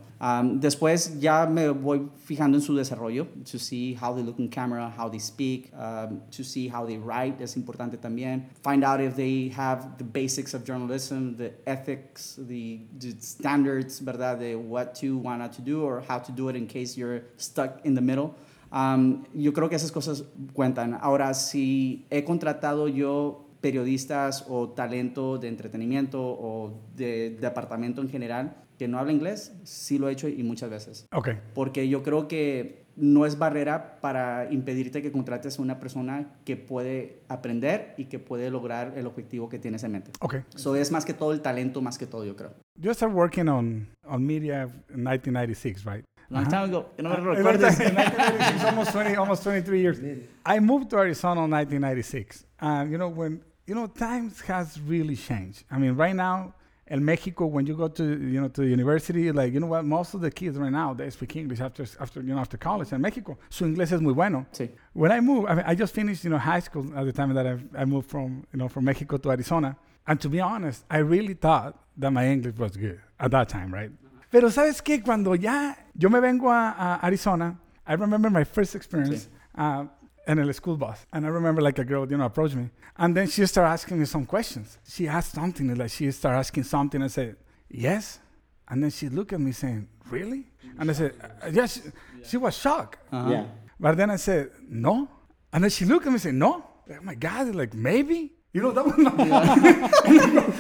Después 0.60 1.18
ya 1.20 1.46
me 1.46 1.70
voy 1.70 2.08
fijando 2.24 2.58
en 2.58 2.62
su 2.62 2.74
desarrollo, 2.74 3.26
to 3.50 3.58
see 3.58 3.94
how 3.94 4.14
they 4.14 4.22
look 4.22 4.38
in 4.38 4.48
camera, 4.48 4.92
how 4.96 5.08
they 5.08 5.18
speak, 5.18 5.72
um, 5.74 6.20
to 6.30 6.44
see 6.44 6.68
how 6.68 6.84
they 6.84 6.98
write, 6.98 7.40
es 7.40 7.56
importante 7.56 7.96
también. 7.96 8.44
Find 8.62 8.84
out 8.84 9.00
if 9.00 9.16
they 9.16 9.48
have 9.56 9.96
the 9.98 10.04
basics 10.04 10.54
of 10.54 10.64
journalism, 10.64 11.36
the 11.36 11.52
ethics, 11.66 12.38
the, 12.38 12.80
the 12.98 13.14
standards, 13.20 14.00
¿verdad? 14.00 14.38
De 14.38 14.54
what 14.54 14.94
to, 15.00 15.16
what 15.16 15.52
to 15.52 15.62
do, 15.62 15.82
or 15.82 16.02
how 16.06 16.18
to 16.18 16.30
do 16.30 16.48
it 16.48 16.56
in 16.56 16.66
case 16.66 16.96
you're 16.96 17.22
stuck 17.36 17.80
in 17.84 17.94
the 17.94 18.02
middle. 18.02 18.34
Um, 18.70 19.26
yo 19.34 19.52
creo 19.52 19.68
que 19.68 19.76
esas 19.76 19.92
cosas 19.92 20.24
cuentan. 20.54 20.98
Ahora, 21.00 21.34
si 21.34 22.06
he 22.10 22.24
contratado 22.24 22.88
yo 22.88 23.44
periodistas 23.62 24.44
o 24.48 24.68
talento 24.70 25.38
de 25.38 25.48
entretenimiento 25.48 26.20
o 26.20 26.82
de 26.94 27.38
departamento 27.40 28.02
en 28.02 28.10
general 28.10 28.56
que 28.78 28.88
no 28.88 28.98
habla 28.98 29.12
inglés, 29.12 29.56
sí 29.62 29.96
lo 29.98 30.08
he 30.08 30.12
hecho 30.12 30.28
y 30.28 30.42
muchas 30.42 30.68
veces. 30.68 31.06
Ok. 31.12 31.28
Porque 31.54 31.88
yo 31.88 32.02
creo 32.02 32.26
que 32.26 32.82
no 32.96 33.24
es 33.24 33.38
barrera 33.38 34.00
para 34.00 34.52
impedirte 34.52 35.02
que 35.02 35.12
contrates 35.12 35.58
a 35.58 35.62
una 35.62 35.78
persona 35.78 36.34
que 36.44 36.56
puede 36.56 37.20
aprender 37.28 37.94
y 37.96 38.06
que 38.06 38.18
puede 38.18 38.50
lograr 38.50 38.94
el 38.96 39.06
objetivo 39.06 39.48
que 39.48 39.58
tienes 39.58 39.84
en 39.84 39.92
mente. 39.92 40.10
Ok. 40.20 40.36
So 40.56 40.76
es 40.76 40.90
más 40.90 41.04
que 41.04 41.14
todo 41.14 41.32
el 41.32 41.40
talento, 41.40 41.80
más 41.80 41.96
que 41.96 42.06
todo, 42.06 42.24
yo 42.24 42.36
creo. 42.36 42.54
You 42.78 42.92
started 42.92 43.16
working 43.16 43.48
on, 43.48 43.88
on 44.04 44.26
media 44.26 44.64
in 44.92 45.04
1996, 45.04 45.84
right? 45.84 46.04
Long 46.28 46.48
time 46.48 46.64
ago, 46.64 46.88
no 46.98 47.10
me 47.10 47.16
in 47.38 47.44
1996, 47.44 48.64
almost 48.68 48.92
20, 48.92 49.16
almost 49.16 49.42
23 49.42 49.80
years. 49.80 50.00
I 50.46 50.60
moved 50.60 50.88
to 50.90 50.96
Arizona 50.96 51.44
in 51.44 51.50
1996. 51.50 52.46
And 52.58 52.90
you 52.90 52.96
know, 52.96 53.08
when, 53.08 53.42
you 53.66 53.74
know, 53.74 53.86
times 53.86 54.40
has 54.42 54.80
really 54.80 55.16
changed. 55.16 55.64
I 55.70 55.78
mean, 55.78 55.92
right 55.92 56.14
now, 56.14 56.54
in 56.88 57.04
Mexico, 57.04 57.46
when 57.46 57.66
you 57.66 57.74
go 57.74 57.88
to, 57.88 58.04
you 58.04 58.40
know, 58.40 58.48
to 58.48 58.60
the 58.60 58.66
university, 58.66 59.30
like, 59.32 59.52
you 59.52 59.60
know 59.60 59.68
what, 59.68 59.84
most 59.84 60.14
of 60.14 60.20
the 60.20 60.30
kids 60.30 60.58
right 60.58 60.72
now, 60.72 60.92
they 60.92 61.08
speak 61.10 61.36
English 61.36 61.60
after, 61.60 61.86
after, 62.00 62.20
you 62.20 62.34
know, 62.34 62.40
after 62.40 62.58
college. 62.58 62.92
In 62.92 63.00
Mexico, 63.00 63.38
su 63.48 63.64
inglés 63.64 63.92
es 63.92 64.00
muy 64.00 64.12
bueno. 64.12 64.46
Sí. 64.52 64.68
When 64.92 65.12
I 65.12 65.20
moved, 65.20 65.48
I, 65.48 65.54
mean, 65.54 65.64
I 65.66 65.74
just 65.74 65.94
finished, 65.94 66.24
you 66.24 66.30
know, 66.30 66.38
high 66.38 66.60
school 66.60 66.86
at 66.96 67.06
the 67.06 67.12
time 67.12 67.32
that 67.34 67.46
I, 67.46 67.58
I 67.78 67.84
moved 67.84 68.10
from, 68.10 68.44
you 68.52 68.58
know, 68.58 68.68
from 68.68 68.84
Mexico 68.84 69.16
to 69.16 69.30
Arizona. 69.30 69.76
And 70.06 70.20
to 70.20 70.28
be 70.28 70.40
honest, 70.40 70.84
I 70.90 70.98
really 70.98 71.34
thought 71.34 71.78
that 71.96 72.10
my 72.10 72.26
English 72.26 72.56
was 72.58 72.76
good 72.76 73.00
at 73.20 73.30
that 73.30 73.48
time, 73.48 73.72
right? 73.72 73.90
Pero 74.30 74.48
sabes 74.50 74.82
qué, 74.82 75.02
cuando 75.04 75.34
ya 75.34 75.74
yo 75.96 76.08
me 76.08 76.18
vengo 76.18 76.50
a, 76.50 76.98
a 77.02 77.06
Arizona, 77.06 77.56
I 77.86 77.94
remember 77.94 78.28
my 78.30 78.44
first 78.44 78.74
experience 78.74 79.28
uh, 79.56 79.84
in 80.26 80.38
a 80.38 80.52
school 80.52 80.76
bus, 80.76 81.06
and 81.12 81.26
I 81.26 81.28
remember 81.28 81.60
like 81.62 81.78
a 81.78 81.84
girl, 81.84 82.08
you 82.10 82.16
know, 82.16 82.26
approached 82.26 82.54
me, 82.54 82.70
and 82.96 83.16
then 83.16 83.26
she 83.28 83.44
started 83.46 83.70
asking 83.70 83.98
me 83.98 84.04
some 84.04 84.24
questions. 84.26 84.78
She 84.88 85.08
asked 85.08 85.34
something, 85.34 85.74
like 85.74 85.90
she 85.90 86.10
started 86.12 86.38
asking 86.38 86.64
something, 86.64 87.02
I 87.02 87.08
said, 87.08 87.36
yes, 87.68 88.20
and 88.68 88.82
then 88.82 88.90
she 88.90 89.08
looked 89.08 89.32
at 89.32 89.40
me 89.40 89.52
saying, 89.52 89.88
really? 90.10 90.46
And 90.78 90.90
I 90.90 90.94
said, 90.94 91.14
uh, 91.20 91.48
yes. 91.52 91.80
She 92.24 92.36
was 92.36 92.56
shocked. 92.56 92.98
Ajá. 93.12 93.30
Yeah. 93.30 93.44
But 93.78 93.96
then 93.96 94.10
I 94.10 94.16
said, 94.16 94.50
no. 94.68 95.08
And 95.52 95.64
then 95.64 95.70
she 95.70 95.84
looked 95.84 96.06
at 96.06 96.10
me 96.10 96.14
and 96.14 96.22
said, 96.22 96.34
no. 96.34 96.64
Oh 96.88 97.02
my 97.02 97.14
God, 97.14 97.54
like, 97.54 97.74
maybe. 97.74 98.32
You 98.54 98.60
know, 98.60 98.70
that 98.72 98.84
was 98.84 98.96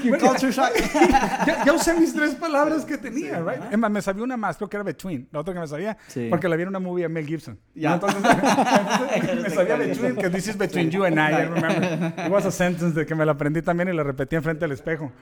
Your 0.02 0.18
culture 0.18 0.50
shock. 0.50 0.72
ya, 1.46 1.62
ya 1.64 1.72
usé 1.74 1.92
mis 1.98 2.14
tres 2.14 2.34
palabras 2.34 2.86
que 2.86 2.96
tenía, 2.96 3.40
right? 3.42 3.60
Es 3.70 3.78
más, 3.78 3.90
me 3.90 4.00
sabía 4.00 4.24
una 4.24 4.36
más, 4.38 4.56
creo 4.56 4.68
que 4.70 4.76
era 4.78 4.84
Between, 4.84 5.28
la 5.30 5.40
otra 5.40 5.52
que 5.52 5.60
me 5.60 5.66
sabía, 5.68 5.98
Sí. 6.08 6.28
porque 6.30 6.48
la 6.48 6.56
vi 6.56 6.62
en 6.62 6.68
una 6.68 6.78
movie 6.78 7.02
de 7.02 7.08
Mel 7.10 7.26
Gibson. 7.26 7.58
Ya. 7.74 7.94
Entonces, 7.94 8.22
me 9.42 9.50
sabía 9.50 9.76
Between, 9.76 10.16
que 10.16 10.30
this 10.30 10.48
is 10.48 10.56
between 10.56 10.90
you 10.90 11.04
and 11.04 11.18
I, 11.18 11.32
I 11.32 11.44
remember. 11.44 12.14
It 12.26 12.30
was 12.32 12.46
a 12.46 12.50
sentence 12.50 12.94
de 12.94 13.04
que 13.04 13.14
me 13.14 13.26
la 13.26 13.32
aprendí 13.32 13.60
también 13.60 13.90
y 13.90 13.92
la 13.92 14.02
repetí 14.02 14.36
enfrente 14.36 14.64
del 14.64 14.72
espejo. 14.72 15.12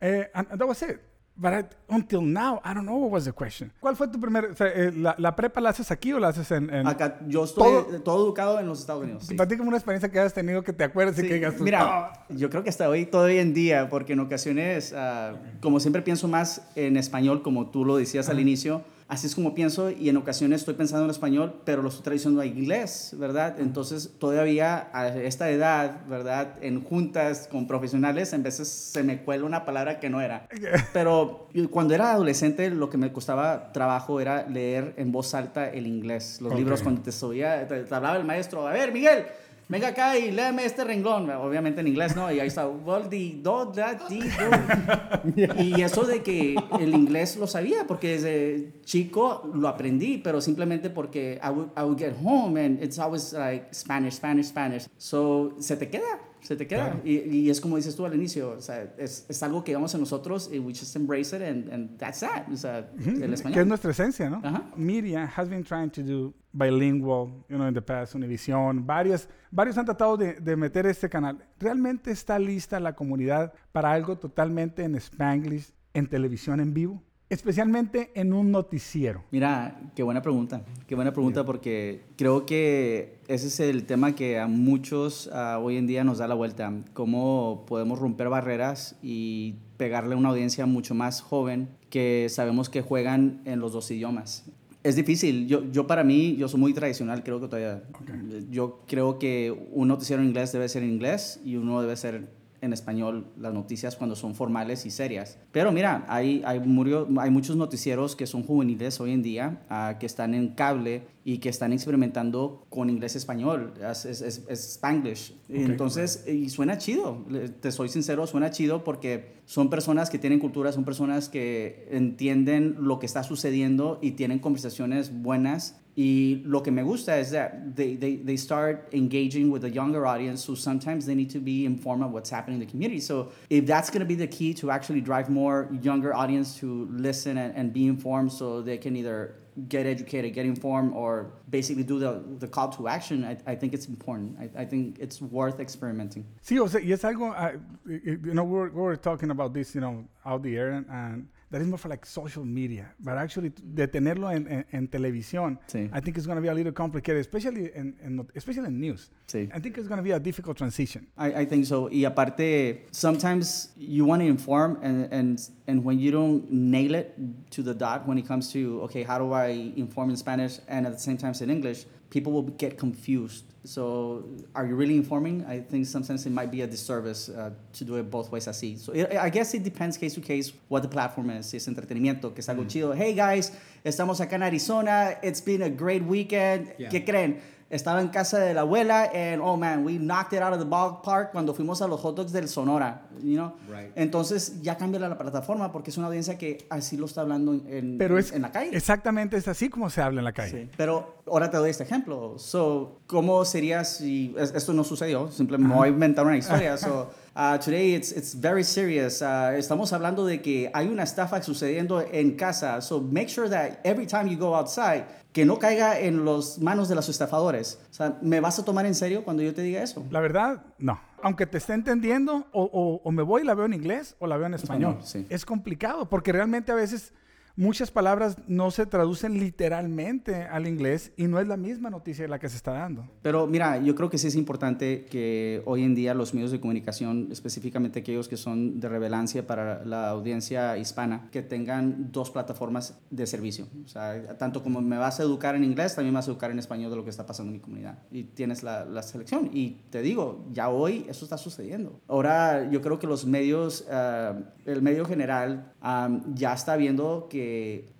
Eh, 0.00 0.28
and, 0.34 0.48
and 0.50 0.58
that 0.60 0.66
was 0.66 0.82
it. 0.82 0.98
But 1.40 1.52
I, 1.54 1.64
until 1.88 2.20
now, 2.20 2.60
I 2.64 2.74
don't 2.74 2.84
know 2.84 2.96
what 2.96 3.12
was 3.12 3.24
the 3.24 3.32
question. 3.32 3.70
¿Cuál 3.80 3.94
fue 3.94 4.08
tu 4.08 4.18
primer, 4.20 4.46
o 4.46 4.56
sea, 4.56 4.66
eh, 4.74 4.90
la, 4.92 5.14
la 5.18 5.36
prepa 5.36 5.60
la 5.60 5.70
haces 5.70 5.88
aquí 5.92 6.12
o 6.12 6.18
la 6.18 6.28
haces 6.28 6.50
en...? 6.50 6.68
en 6.74 6.84
Acá, 6.84 7.20
yo 7.28 7.44
estoy 7.44 7.62
Todo- 7.62 8.00
todo, 8.02 8.24
educado 8.26 8.58
en 8.58 8.66
los 8.66 8.80
Estados 8.80 9.04
Unidos. 9.04 9.24
sí. 9.24 9.36
Platícame 9.36 9.68
una 9.68 9.76
experiencia 9.76 10.10
que 10.10 10.18
hayas 10.18 10.34
tenido 10.34 10.64
que 10.64 10.72
te 10.72 10.82
acuerdes 10.82 11.16
y 11.18 11.22
Sí, 11.22 11.28
que 11.28 11.34
digas 11.34 11.54
tú, 11.56 11.62
Mira, 11.62 11.80
"Ah". 11.82 12.26
yo 12.28 12.50
creo 12.50 12.64
que 12.64 12.70
hasta 12.70 12.88
hoy, 12.88 13.06
todavía 13.06 13.40
en 13.40 13.54
día, 13.54 13.88
porque 13.88 14.14
en 14.14 14.20
ocasiones, 14.20 14.92
ah, 14.96 15.34
como 15.60 15.78
siempre 15.78 16.02
pienso 16.02 16.26
más 16.26 16.68
en 16.74 16.96
español, 16.96 17.42
como 17.42 17.70
tú 17.70 17.84
lo 17.84 17.96
decías 17.98 18.28
al 18.28 18.40
inicio, 18.40 18.82
así 19.08 19.26
es 19.26 19.34
como 19.34 19.54
pienso 19.54 19.90
y 19.90 20.08
en 20.10 20.16
ocasiones 20.18 20.60
estoy 20.60 20.74
pensando 20.74 21.04
en 21.04 21.10
español, 21.10 21.60
pero 21.64 21.82
lo 21.82 21.88
estoy 21.88 22.04
traduciendo 22.04 22.40
a 22.40 22.46
inglés, 22.46 23.14
¿verdad? 23.18 23.58
Entonces, 23.58 24.10
todavía 24.18 24.90
a 24.92 25.08
esta 25.08 25.50
edad, 25.50 26.06
¿verdad? 26.06 26.56
En 26.60 26.84
juntas 26.84 27.48
con 27.50 27.66
profesionales, 27.66 28.32
en 28.34 28.42
veces 28.42 28.68
se 28.68 29.02
me 29.02 29.22
cuela 29.22 29.44
una 29.44 29.64
palabra 29.64 29.98
que 29.98 30.10
no 30.10 30.20
era. 30.20 30.46
Pero 30.92 31.48
cuando 31.70 31.94
era 31.94 32.12
adolescente, 32.12 32.70
lo 32.70 32.90
que 32.90 32.98
me 32.98 33.10
costaba 33.12 33.72
trabajo 33.72 34.20
era 34.20 34.46
leer 34.46 34.94
en 34.96 35.10
voz 35.10 35.34
alta 35.34 35.68
el 35.70 35.86
inglés. 35.86 36.40
Los 36.40 36.52
Ok. 36.52 36.58
libros 36.58 36.82
cuando 36.82 37.02
te 37.02 37.12
subía, 37.12 37.66
te, 37.66 37.84
te 37.84 37.94
hablaba 37.94 38.16
el 38.16 38.24
maestro, 38.24 38.66
a 38.68 38.72
ver, 38.72 38.92
Miguel, 38.92 39.24
venga 39.68 39.88
acá 39.88 40.16
y 40.18 40.30
léeme 40.30 40.64
este 40.64 40.84
renglón. 40.84 41.30
Obviamente 41.30 41.80
en 41.80 41.88
inglés, 41.88 42.16
¿no? 42.16 42.32
Y 42.32 42.40
ahí 42.40 42.48
está, 42.48 42.66
well, 42.66 43.08
do, 43.42 43.66
do. 43.66 43.88
Y 45.58 45.82
eso 45.82 46.04
de 46.04 46.22
que 46.22 46.56
el 46.80 46.94
inglés 46.94 47.36
lo 47.36 47.46
sabía, 47.46 47.86
porque 47.86 48.12
desde 48.12 48.72
chico 48.84 49.50
lo 49.54 49.68
aprendí, 49.68 50.18
pero 50.18 50.40
simplemente 50.40 50.90
porque 50.90 51.40
I 51.42 51.50
would, 51.50 51.68
I 51.76 51.82
would 51.82 51.98
get 51.98 52.14
home 52.22 52.58
and 52.58 52.82
it's 52.82 52.98
always 52.98 53.32
like 53.32 53.72
Spanish, 53.72 54.14
Spanish, 54.14 54.46
Spanish. 54.46 54.86
So, 54.96 55.54
se 55.58 55.76
te 55.76 55.88
queda 55.88 56.27
se 56.40 56.56
te 56.56 56.66
queda. 56.66 56.90
Claro. 56.90 57.00
Y, 57.04 57.18
y, 57.18 57.50
es 57.50 57.60
como 57.60 57.76
dices 57.76 57.94
tú 57.96 58.06
al 58.06 58.14
inicio, 58.14 58.50
o 58.50 58.60
sea, 58.60 58.94
es, 58.96 59.26
es, 59.28 59.42
algo 59.42 59.64
que 59.64 59.74
vamos 59.74 59.92
en 59.94 60.00
nosotros 60.00 60.50
y 60.52 60.58
we 60.58 60.72
just 60.72 60.94
embrace 60.96 61.36
it 61.36 61.42
and, 61.42 61.72
and 61.72 61.98
that's 61.98 62.20
that. 62.20 62.48
O 62.52 62.56
sea, 62.56 62.90
el 62.98 63.32
español. 63.32 63.54
Que 63.54 63.60
es 63.60 63.66
nuestra 63.66 63.90
esencia, 63.90 64.30
¿no? 64.30 64.38
Uh 64.38 64.42
-huh. 64.42 64.76
Media 64.76 65.24
has 65.36 65.48
been 65.48 65.64
trying 65.64 65.90
to 65.90 66.02
do 66.02 66.34
bilingual, 66.52 67.28
you 67.48 67.56
know, 67.56 67.68
in 67.68 67.74
the 67.74 67.82
past, 67.82 68.14
Univision, 68.14 68.86
varios, 68.86 69.28
varios 69.50 69.76
han 69.78 69.84
tratado 69.84 70.16
de, 70.16 70.34
de 70.34 70.56
meter 70.56 70.86
este 70.86 71.08
canal. 71.08 71.38
¿Realmente 71.58 72.10
está 72.10 72.38
lista 72.38 72.80
la 72.80 72.94
comunidad 72.94 73.52
para 73.72 73.92
algo 73.92 74.16
totalmente 74.16 74.82
en 74.84 74.94
Spanglish 74.96 75.72
en 75.94 76.06
televisión 76.06 76.60
en 76.60 76.72
vivo? 76.72 77.02
Especialmente 77.30 78.10
en 78.14 78.32
un 78.32 78.50
noticiero? 78.50 79.24
Mira, 79.30 79.80
qué 79.94 80.02
buena 80.02 80.22
pregunta, 80.22 80.62
qué 80.86 80.94
buena 80.94 81.12
pregunta 81.12 81.44
porque 81.44 82.04
creo 82.16 82.46
que 82.46 83.18
ese 83.28 83.48
es 83.48 83.60
el 83.60 83.84
tema 83.84 84.14
que 84.14 84.38
a 84.38 84.46
muchos 84.46 85.28
uh, 85.28 85.58
hoy 85.60 85.76
en 85.76 85.86
día 85.86 86.04
nos 86.04 86.18
da 86.18 86.28
la 86.28 86.34
vuelta, 86.34 86.72
cómo 86.94 87.64
podemos 87.66 87.98
romper 87.98 88.28
barreras 88.28 88.96
y 89.02 89.56
pegarle 89.76 90.14
a 90.14 90.18
una 90.18 90.30
audiencia 90.30 90.66
mucho 90.66 90.94
más 90.94 91.20
joven 91.20 91.68
que 91.90 92.26
sabemos 92.30 92.68
que 92.68 92.82
juegan 92.82 93.42
en 93.44 93.60
los 93.60 93.72
dos 93.72 93.90
idiomas. 93.90 94.44
Es 94.84 94.96
difícil. 94.96 95.46
Yo, 95.48 95.64
yo 95.70 95.86
para 95.86 96.04
mí, 96.04 96.36
yo 96.36 96.48
soy 96.48 96.60
muy 96.60 96.72
tradicional, 96.72 97.22
creo 97.22 97.40
que 97.40 97.46
todavía. 97.46 97.82
Okay. 98.00 98.46
Yo 98.50 98.80
creo 98.86 99.18
que 99.18 99.68
un 99.72 99.88
noticiero 99.88 100.22
en 100.22 100.28
inglés 100.28 100.52
debe 100.52 100.68
ser 100.68 100.82
en 100.82 100.90
inglés 100.90 101.40
y 101.44 101.56
uno 101.56 101.82
debe 101.82 101.96
ser 101.96 102.28
en 102.60 102.72
español 102.72 103.26
las 103.38 103.54
noticias 103.54 103.96
cuando 103.96 104.16
son 104.16 104.34
formales 104.34 104.86
y 104.86 104.90
serias. 104.90 105.38
Pero 105.52 105.72
mira, 105.72 106.04
hay, 106.08 106.42
hay, 106.44 106.60
murió, 106.60 107.08
hay 107.18 107.30
muchos 107.30 107.56
noticieros 107.56 108.16
que 108.16 108.26
son 108.26 108.42
juveniles 108.42 109.00
hoy 109.00 109.12
en 109.12 109.22
día, 109.22 109.62
uh, 109.70 109.98
que 109.98 110.06
están 110.06 110.34
en 110.34 110.48
cable 110.48 111.02
y 111.24 111.38
que 111.38 111.48
están 111.48 111.72
experimentando 111.72 112.66
con 112.70 112.88
inglés-español, 112.88 113.74
es, 113.78 114.04
es, 114.06 114.22
es, 114.22 114.44
es 114.48 114.72
Spanglish. 114.72 115.34
Okay, 115.48 115.64
Entonces, 115.64 116.24
y 116.26 116.48
suena 116.48 116.78
chido, 116.78 117.26
te 117.60 117.70
soy 117.70 117.90
sincero, 117.90 118.26
suena 118.26 118.50
chido 118.50 118.82
porque 118.82 119.36
son 119.44 119.68
personas 119.68 120.08
que 120.08 120.18
tienen 120.18 120.38
cultura, 120.38 120.72
son 120.72 120.84
personas 120.84 121.28
que 121.28 121.86
entienden 121.90 122.76
lo 122.80 122.98
que 122.98 123.06
está 123.06 123.22
sucediendo 123.22 123.98
y 124.00 124.12
tienen 124.12 124.38
conversaciones 124.38 125.12
buenas 125.22 125.80
Y 125.98 126.42
lo 126.44 126.62
que 126.62 126.70
me 126.70 126.82
gusta 126.82 127.16
es 127.18 127.32
that 127.32 127.74
they, 127.74 127.96
they, 127.96 128.14
they 128.14 128.36
start 128.36 128.88
engaging 128.92 129.50
with 129.50 129.64
a 129.64 129.68
younger 129.68 130.06
audience 130.06 130.44
who 130.44 130.54
sometimes 130.54 131.06
they 131.06 131.14
need 131.16 131.28
to 131.28 131.40
be 131.40 131.66
informed 131.66 132.04
of 132.04 132.12
what's 132.12 132.30
happening 132.30 132.60
in 132.60 132.64
the 132.64 132.70
community. 132.70 133.00
So 133.00 133.32
if 133.50 133.66
that's 133.66 133.90
going 133.90 133.98
to 133.98 134.06
be 134.06 134.14
the 134.14 134.28
key 134.28 134.54
to 134.54 134.70
actually 134.70 135.00
drive 135.00 135.28
more 135.28 135.68
younger 135.82 136.14
audience 136.14 136.56
to 136.58 136.86
listen 136.92 137.36
and, 137.36 137.52
and 137.56 137.72
be 137.72 137.88
informed 137.88 138.30
so 138.30 138.62
they 138.62 138.78
can 138.78 138.94
either 138.94 139.34
get 139.68 139.86
educated, 139.86 140.34
get 140.34 140.46
informed, 140.46 140.94
or 140.94 141.32
basically 141.50 141.82
do 141.82 141.98
the, 141.98 142.22
the 142.38 142.46
call 142.46 142.68
to 142.68 142.86
action, 142.86 143.24
I, 143.24 143.36
I 143.50 143.56
think 143.56 143.74
it's 143.74 143.86
important. 143.86 144.36
I, 144.38 144.62
I 144.62 144.64
think 144.66 145.00
it's 145.00 145.20
worth 145.20 145.58
experimenting. 145.58 146.24
Sí, 146.40 146.60
o 146.60 146.68
sea, 146.68 146.78
y 146.80 146.92
es 146.92 147.02
uh, 147.02 147.58
you 147.84 148.34
know, 148.34 148.44
we 148.44 148.52
were, 148.52 148.70
we 148.70 148.80
were 148.82 148.96
talking 148.96 149.32
about 149.32 149.52
this, 149.52 149.74
you 149.74 149.80
know, 149.80 150.04
out 150.24 150.44
the 150.44 150.56
air, 150.56 150.70
and, 150.70 150.86
and 150.88 151.28
that 151.50 151.60
is 151.62 151.66
more 151.66 151.78
for 151.78 151.88
like 151.88 152.04
social 152.04 152.44
media, 152.44 152.92
but 153.00 153.16
actually 153.16 153.50
de 153.50 153.86
tenerlo 153.86 154.30
en, 154.30 154.46
en, 154.48 154.66
en 154.70 154.88
televisión, 154.88 155.58
sí. 155.66 155.90
I 155.92 156.00
think 156.00 156.16
it's 156.16 156.26
going 156.26 156.36
to 156.36 156.42
be 156.42 156.48
a 156.48 156.54
little 156.54 156.72
complicated, 156.72 157.20
especially 157.20 157.70
in, 157.74 157.96
in, 158.02 158.26
especially 158.34 158.66
in 158.66 158.80
news. 158.80 159.10
Sí. 159.26 159.48
I 159.54 159.60
think 159.60 159.78
it's 159.78 159.88
going 159.88 159.98
to 159.98 160.02
be 160.02 160.12
a 160.12 160.20
difficult 160.20 160.56
transition. 160.58 161.06
I, 161.16 161.42
I 161.42 161.44
think 161.46 161.64
so. 161.64 161.88
Y 161.90 162.04
aparte, 162.04 162.86
sometimes 162.90 163.70
you 163.76 164.04
want 164.04 164.22
to 164.22 164.26
inform, 164.26 164.78
and, 164.82 165.08
and, 165.12 165.50
and 165.66 165.84
when 165.84 165.98
you 165.98 166.10
don't 166.10 166.50
nail 166.50 166.94
it 166.94 167.14
to 167.50 167.62
the 167.62 167.74
dot 167.74 168.06
when 168.06 168.18
it 168.18 168.26
comes 168.26 168.52
to, 168.52 168.82
okay, 168.82 169.02
how 169.02 169.18
do 169.18 169.32
I 169.32 169.72
inform 169.76 170.10
in 170.10 170.16
Spanish 170.16 170.58
and 170.68 170.86
at 170.86 170.92
the 170.92 170.98
same 170.98 171.16
time 171.16 171.32
in 171.40 171.50
English, 171.50 171.86
people 172.10 172.32
will 172.32 172.42
get 172.42 172.78
confused. 172.78 173.44
So, 173.68 174.24
are 174.54 174.66
you 174.66 174.74
really 174.74 174.96
informing? 174.96 175.44
I 175.44 175.60
think 175.60 175.84
sometimes 175.84 176.24
it 176.24 176.32
might 176.32 176.50
be 176.50 176.62
a 176.62 176.66
disservice 176.66 177.28
uh, 177.28 177.50
to 177.74 177.84
do 177.84 177.96
it 177.96 178.10
both 178.10 178.32
ways 178.32 178.46
así. 178.46 178.78
So, 178.78 178.92
it, 178.94 179.14
I 179.14 179.28
guess 179.28 179.52
it 179.52 179.62
depends 179.62 179.98
case 179.98 180.14
to 180.14 180.22
case 180.22 180.54
what 180.68 180.80
the 180.80 180.88
platform 180.88 181.28
is. 181.28 181.50
Si 181.50 181.58
es 181.58 181.68
entretenimiento, 181.68 182.34
que 182.34 182.38
es 182.38 182.48
algo 182.48 182.64
mm. 182.64 182.68
chido. 182.68 182.96
Hey 182.96 183.12
guys, 183.12 183.52
estamos 183.84 184.20
acá 184.20 184.36
en 184.36 184.44
Arizona. 184.44 185.18
It's 185.22 185.42
been 185.42 185.60
a 185.60 185.68
great 185.68 186.02
weekend. 186.02 186.72
Yeah. 186.78 186.88
¿Qué 186.88 187.04
creen? 187.04 187.42
Estaba 187.70 188.00
en 188.00 188.08
casa 188.08 188.38
de 188.38 188.54
la 188.54 188.62
abuela 188.62 189.10
and 189.14 189.42
oh 189.42 189.56
man, 189.56 189.84
we 189.84 189.98
knocked 189.98 190.32
it 190.32 190.42
out 190.42 190.54
of 190.54 190.58
the 190.58 190.64
ballpark 190.64 191.32
cuando 191.32 191.52
fuimos 191.52 191.82
a 191.82 191.86
los 191.86 192.00
hot 192.00 192.16
dogs 192.16 192.32
del 192.32 192.48
Sonora, 192.48 193.02
you 193.22 193.36
know? 193.36 193.52
Right. 193.68 193.92
Entonces 193.94 194.62
ya 194.62 194.76
cambia 194.76 194.98
la 195.00 195.18
plataforma 195.18 195.70
porque 195.70 195.90
es 195.90 195.98
una 195.98 196.06
audiencia 196.06 196.38
que 196.38 196.66
así 196.70 196.96
lo 196.96 197.04
está 197.04 197.20
hablando 197.20 197.52
en, 197.52 197.98
Pero 197.98 198.18
es, 198.18 198.32
en 198.32 198.42
la 198.42 198.52
calle. 198.52 198.74
Exactamente, 198.74 199.36
es 199.36 199.48
así 199.48 199.68
como 199.68 199.90
se 199.90 200.00
habla 200.00 200.20
en 200.20 200.24
la 200.24 200.32
calle. 200.32 200.64
Sí. 200.64 200.70
Pero 200.78 201.18
ahora 201.26 201.50
te 201.50 201.58
doy 201.58 201.68
este 201.68 201.82
ejemplo. 201.82 202.38
So, 202.38 203.00
¿cómo 203.06 203.44
sería 203.44 203.84
si 203.84 204.34
esto 204.38 204.72
no 204.72 204.82
sucedió? 204.82 205.30
Simplemente 205.30 205.68
me 205.68 205.78
voy 205.78 205.88
a 205.88 205.90
inventar 205.90 206.24
una 206.26 206.38
historia. 206.38 206.76
So, 206.88 207.10
Uh, 207.38 207.56
today 207.56 207.94
it's, 207.94 208.10
it's 208.10 208.34
very 208.34 208.64
serious. 208.64 209.22
Uh, 209.22 209.52
estamos 209.56 209.92
hablando 209.92 210.26
de 210.26 210.42
que 210.42 210.72
hay 210.74 210.88
una 210.88 211.04
estafa 211.04 211.40
sucediendo 211.40 212.00
en 212.00 212.36
casa. 212.36 212.82
So 212.82 213.00
make 213.00 213.28
sure 213.28 213.48
that 213.48 213.78
every 213.84 214.06
time 214.06 214.28
you 214.28 214.36
go 214.36 214.56
outside, 214.56 215.04
que 215.32 215.44
no 215.44 215.56
caiga 215.56 216.00
en 216.00 216.24
las 216.24 216.58
manos 216.58 216.88
de 216.88 216.96
los 216.96 217.08
estafadores. 217.08 217.78
O 217.92 217.94
sea, 217.94 218.18
¿me 218.22 218.40
vas 218.40 218.58
a 218.58 218.64
tomar 218.64 218.86
en 218.86 218.94
serio 218.96 219.22
cuando 219.22 219.44
yo 219.44 219.54
te 219.54 219.62
diga 219.62 219.80
eso? 219.80 220.04
La 220.10 220.18
verdad, 220.18 220.64
no. 220.78 220.98
Aunque 221.22 221.46
te 221.46 221.58
esté 221.58 221.74
entendiendo, 221.74 222.48
o, 222.50 222.64
o, 222.64 223.00
o 223.04 223.12
me 223.12 223.22
voy 223.22 223.42
y 223.42 223.44
la 223.44 223.54
veo 223.54 223.66
en 223.66 223.74
inglés 223.74 224.16
o 224.18 224.26
la 224.26 224.36
veo 224.36 224.46
en 224.46 224.54
español. 224.54 224.96
español 224.98 225.26
sí. 225.28 225.32
Es 225.32 225.44
complicado 225.44 226.08
porque 226.08 226.32
realmente 226.32 226.72
a 226.72 226.74
veces 226.74 227.12
muchas 227.58 227.90
palabras 227.90 228.36
no 228.46 228.70
se 228.70 228.86
traducen 228.86 229.40
literalmente 229.40 230.44
al 230.44 230.68
inglés 230.68 231.12
y 231.16 231.26
no 231.26 231.40
es 231.40 231.48
la 231.48 231.56
misma 231.56 231.90
noticia 231.90 232.28
la 232.28 232.38
que 232.38 232.48
se 232.48 232.56
está 232.56 232.72
dando. 232.72 233.04
Pero 233.20 233.48
mira, 233.48 233.78
yo 233.78 233.96
creo 233.96 234.08
que 234.08 234.16
sí 234.16 234.28
es 234.28 234.36
importante 234.36 235.06
que 235.06 235.60
hoy 235.66 235.82
en 235.82 235.96
día 235.96 236.14
los 236.14 236.34
medios 236.34 236.52
de 236.52 236.60
comunicación, 236.60 237.28
específicamente 237.32 237.98
aquellos 237.98 238.28
que 238.28 238.36
son 238.36 238.78
de 238.78 238.88
relevancia 238.88 239.44
para 239.44 239.84
la 239.84 240.08
audiencia 240.08 240.78
hispana, 240.78 241.28
que 241.32 241.42
tengan 241.42 242.12
dos 242.12 242.30
plataformas 242.30 242.96
de 243.10 243.26
servicio. 243.26 243.66
O 243.84 243.88
sea, 243.88 244.38
tanto 244.38 244.62
como 244.62 244.80
me 244.80 244.96
vas 244.96 245.18
a 245.18 245.24
educar 245.24 245.56
en 245.56 245.64
inglés, 245.64 245.96
también 245.96 246.14
me 246.14 246.18
vas 246.18 246.28
a 246.28 246.30
educar 246.30 246.52
en 246.52 246.60
español 246.60 246.90
de 246.90 246.96
lo 246.96 247.02
que 247.02 247.10
está 247.10 247.26
pasando 247.26 247.50
en 247.50 247.54
mi 247.54 247.60
comunidad. 247.60 247.98
Y 248.12 248.22
tienes 248.22 248.62
la, 248.62 249.02
selección. 249.02 249.50
Y 249.52 249.80
te 249.90 250.00
digo, 250.02 250.46
ya 250.52 250.68
hoy 250.68 251.06
eso 251.08 251.24
está 251.24 251.38
sucediendo. 251.38 252.00
Ahora 252.06 252.70
yo 252.70 252.80
creo 252.82 252.98
que 252.98 253.06
los 253.06 253.26
medios, 253.26 253.84
uh, 253.88 254.42
el 254.64 254.82
medio 254.82 255.04
general, 255.04 255.72
um, 255.82 256.34
ya 256.34 256.52
está 256.52 256.76
viendo 256.76 257.26
que 257.30 257.47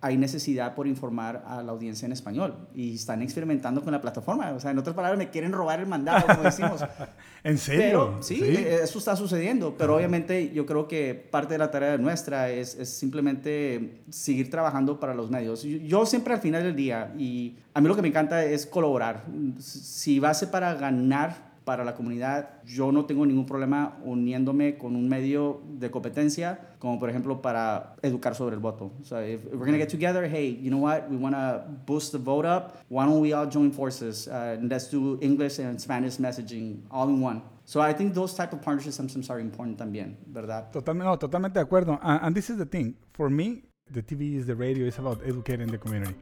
hay 0.00 0.16
necesidad 0.16 0.74
por 0.74 0.86
informar 0.86 1.44
a 1.46 1.62
la 1.62 1.72
audiencia 1.72 2.06
en 2.06 2.12
español 2.12 2.54
y 2.74 2.94
están 2.94 3.22
experimentando 3.22 3.82
con 3.82 3.92
la 3.92 4.00
plataforma. 4.00 4.50
O 4.52 4.60
sea, 4.60 4.70
en 4.70 4.78
otras 4.78 4.94
palabras, 4.94 5.18
me 5.18 5.30
quieren 5.30 5.52
robar 5.52 5.80
el 5.80 5.86
mandado, 5.86 6.26
como 6.26 6.42
decimos. 6.42 6.82
¿En 7.44 7.58
serio? 7.58 7.82
Pero, 7.82 8.22
sí, 8.22 8.36
sí, 8.36 8.64
eso 8.66 8.98
está 8.98 9.16
sucediendo. 9.16 9.74
Pero 9.78 9.96
obviamente 9.96 10.50
yo 10.50 10.66
creo 10.66 10.88
que 10.88 11.14
parte 11.14 11.54
de 11.54 11.58
la 11.58 11.70
tarea 11.70 11.96
nuestra 11.98 12.50
es, 12.50 12.74
es, 12.74 12.88
simplemente 12.88 14.02
seguir 14.10 14.50
trabajando 14.50 14.98
para 14.98 15.14
los 15.14 15.30
medios. 15.30 15.62
Yo, 15.62 15.78
yo 15.78 16.06
siempre 16.06 16.34
al 16.34 16.40
final 16.40 16.62
del 16.62 16.76
día, 16.76 17.12
y 17.16 17.56
a 17.74 17.80
mí 17.80 17.88
lo 17.88 17.96
que 17.96 18.02
me 18.02 18.08
encanta 18.08 18.44
es 18.44 18.66
colaborar. 18.66 19.24
Si 19.58 20.18
va 20.18 20.30
a 20.30 20.34
ser 20.34 20.50
para 20.50 20.74
ganar 20.74 21.47
para 21.68 21.84
la 21.84 21.94
comunidad, 21.94 22.62
yo 22.64 22.90
no 22.90 23.04
tengo 23.04 23.26
ningún 23.26 23.44
problema 23.44 23.98
uniéndome 24.02 24.78
con 24.78 24.96
un 24.96 25.06
medio 25.06 25.60
de 25.78 25.90
competencia, 25.90 26.58
como 26.78 26.98
por 26.98 27.10
ejemplo 27.10 27.42
para 27.42 27.94
educar 28.00 28.34
sobre 28.34 28.54
el 28.54 28.60
voto. 28.62 28.90
So 29.02 29.20
if 29.20 29.44
we're 29.44 29.66
going 29.66 29.72
to 29.72 29.78
get 29.78 29.90
together, 29.90 30.24
hey, 30.24 30.58
you 30.62 30.70
know 30.70 30.80
what, 30.80 31.10
we 31.10 31.18
want 31.18 31.34
to 31.34 31.64
boost 31.84 32.12
the 32.12 32.18
vote 32.18 32.46
up, 32.46 32.78
why 32.88 33.04
don't 33.04 33.20
we 33.20 33.34
all 33.34 33.46
join 33.46 33.70
forces? 33.70 34.28
Uh, 34.28 34.56
and 34.58 34.70
let's 34.70 34.88
do 34.90 35.18
English 35.20 35.58
and 35.58 35.78
Spanish 35.78 36.16
messaging 36.16 36.80
all 36.90 37.06
in 37.10 37.20
one. 37.20 37.42
So 37.66 37.82
I 37.82 37.92
think 37.92 38.14
those 38.14 38.32
type 38.32 38.54
of 38.54 38.62
partnerships 38.62 38.96
sometimes 38.96 39.28
are 39.28 39.38
important 39.38 39.76
también, 39.76 40.16
¿verdad? 40.26 40.72
Totalmente, 40.72 41.18
totalmente 41.18 41.58
de 41.58 41.66
acuerdo. 41.66 41.98
Uh, 42.02 42.20
and 42.22 42.34
this 42.34 42.48
is 42.48 42.56
the 42.56 42.64
thing, 42.64 42.94
for 43.12 43.28
me, 43.28 43.64
the 43.90 44.00
TV 44.00 44.36
is 44.38 44.46
the 44.46 44.56
radio, 44.56 44.86
it's 44.86 44.98
about 44.98 45.20
educating 45.22 45.66
the 45.66 45.76
community. 45.76 46.14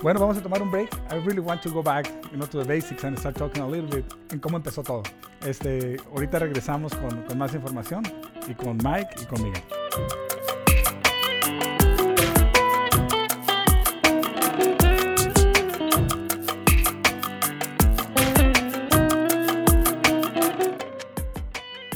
Bueno, 0.00 0.20
vamos 0.20 0.38
a 0.38 0.40
tomar 0.40 0.62
un 0.62 0.70
break. 0.70 0.94
I 1.10 1.16
really 1.24 1.40
want 1.40 1.60
to 1.62 1.70
go 1.70 1.82
back, 1.82 2.06
you 2.30 2.38
know, 2.38 2.46
to 2.46 2.58
the 2.58 2.64
basics 2.64 3.02
and 3.02 3.18
start 3.18 3.34
talking 3.34 3.62
a 3.62 3.66
little 3.66 3.90
bit 3.90 4.04
en 4.30 4.38
cómo 4.38 4.56
empezó 4.56 4.84
todo. 4.84 5.02
Este, 5.44 5.96
ahorita 6.14 6.38
regresamos 6.38 6.94
con, 6.94 7.22
con 7.24 7.36
más 7.36 7.52
información 7.52 8.04
y 8.48 8.54
con 8.54 8.76
Mike 8.76 9.10
y 9.20 9.24
con 9.26 9.42
Miguel. 9.42 9.62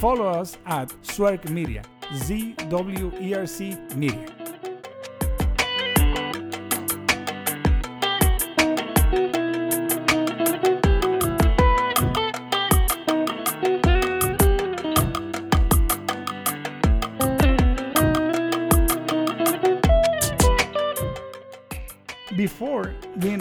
Follow 0.01 0.41
us 0.41 0.59
at 0.67 0.93
Zwerk 1.05 1.49
Media, 1.49 1.83
Z-W-E-R-C 2.13 3.79
Media. 3.95 4.27
before 4.27 4.27
being 4.27 4.42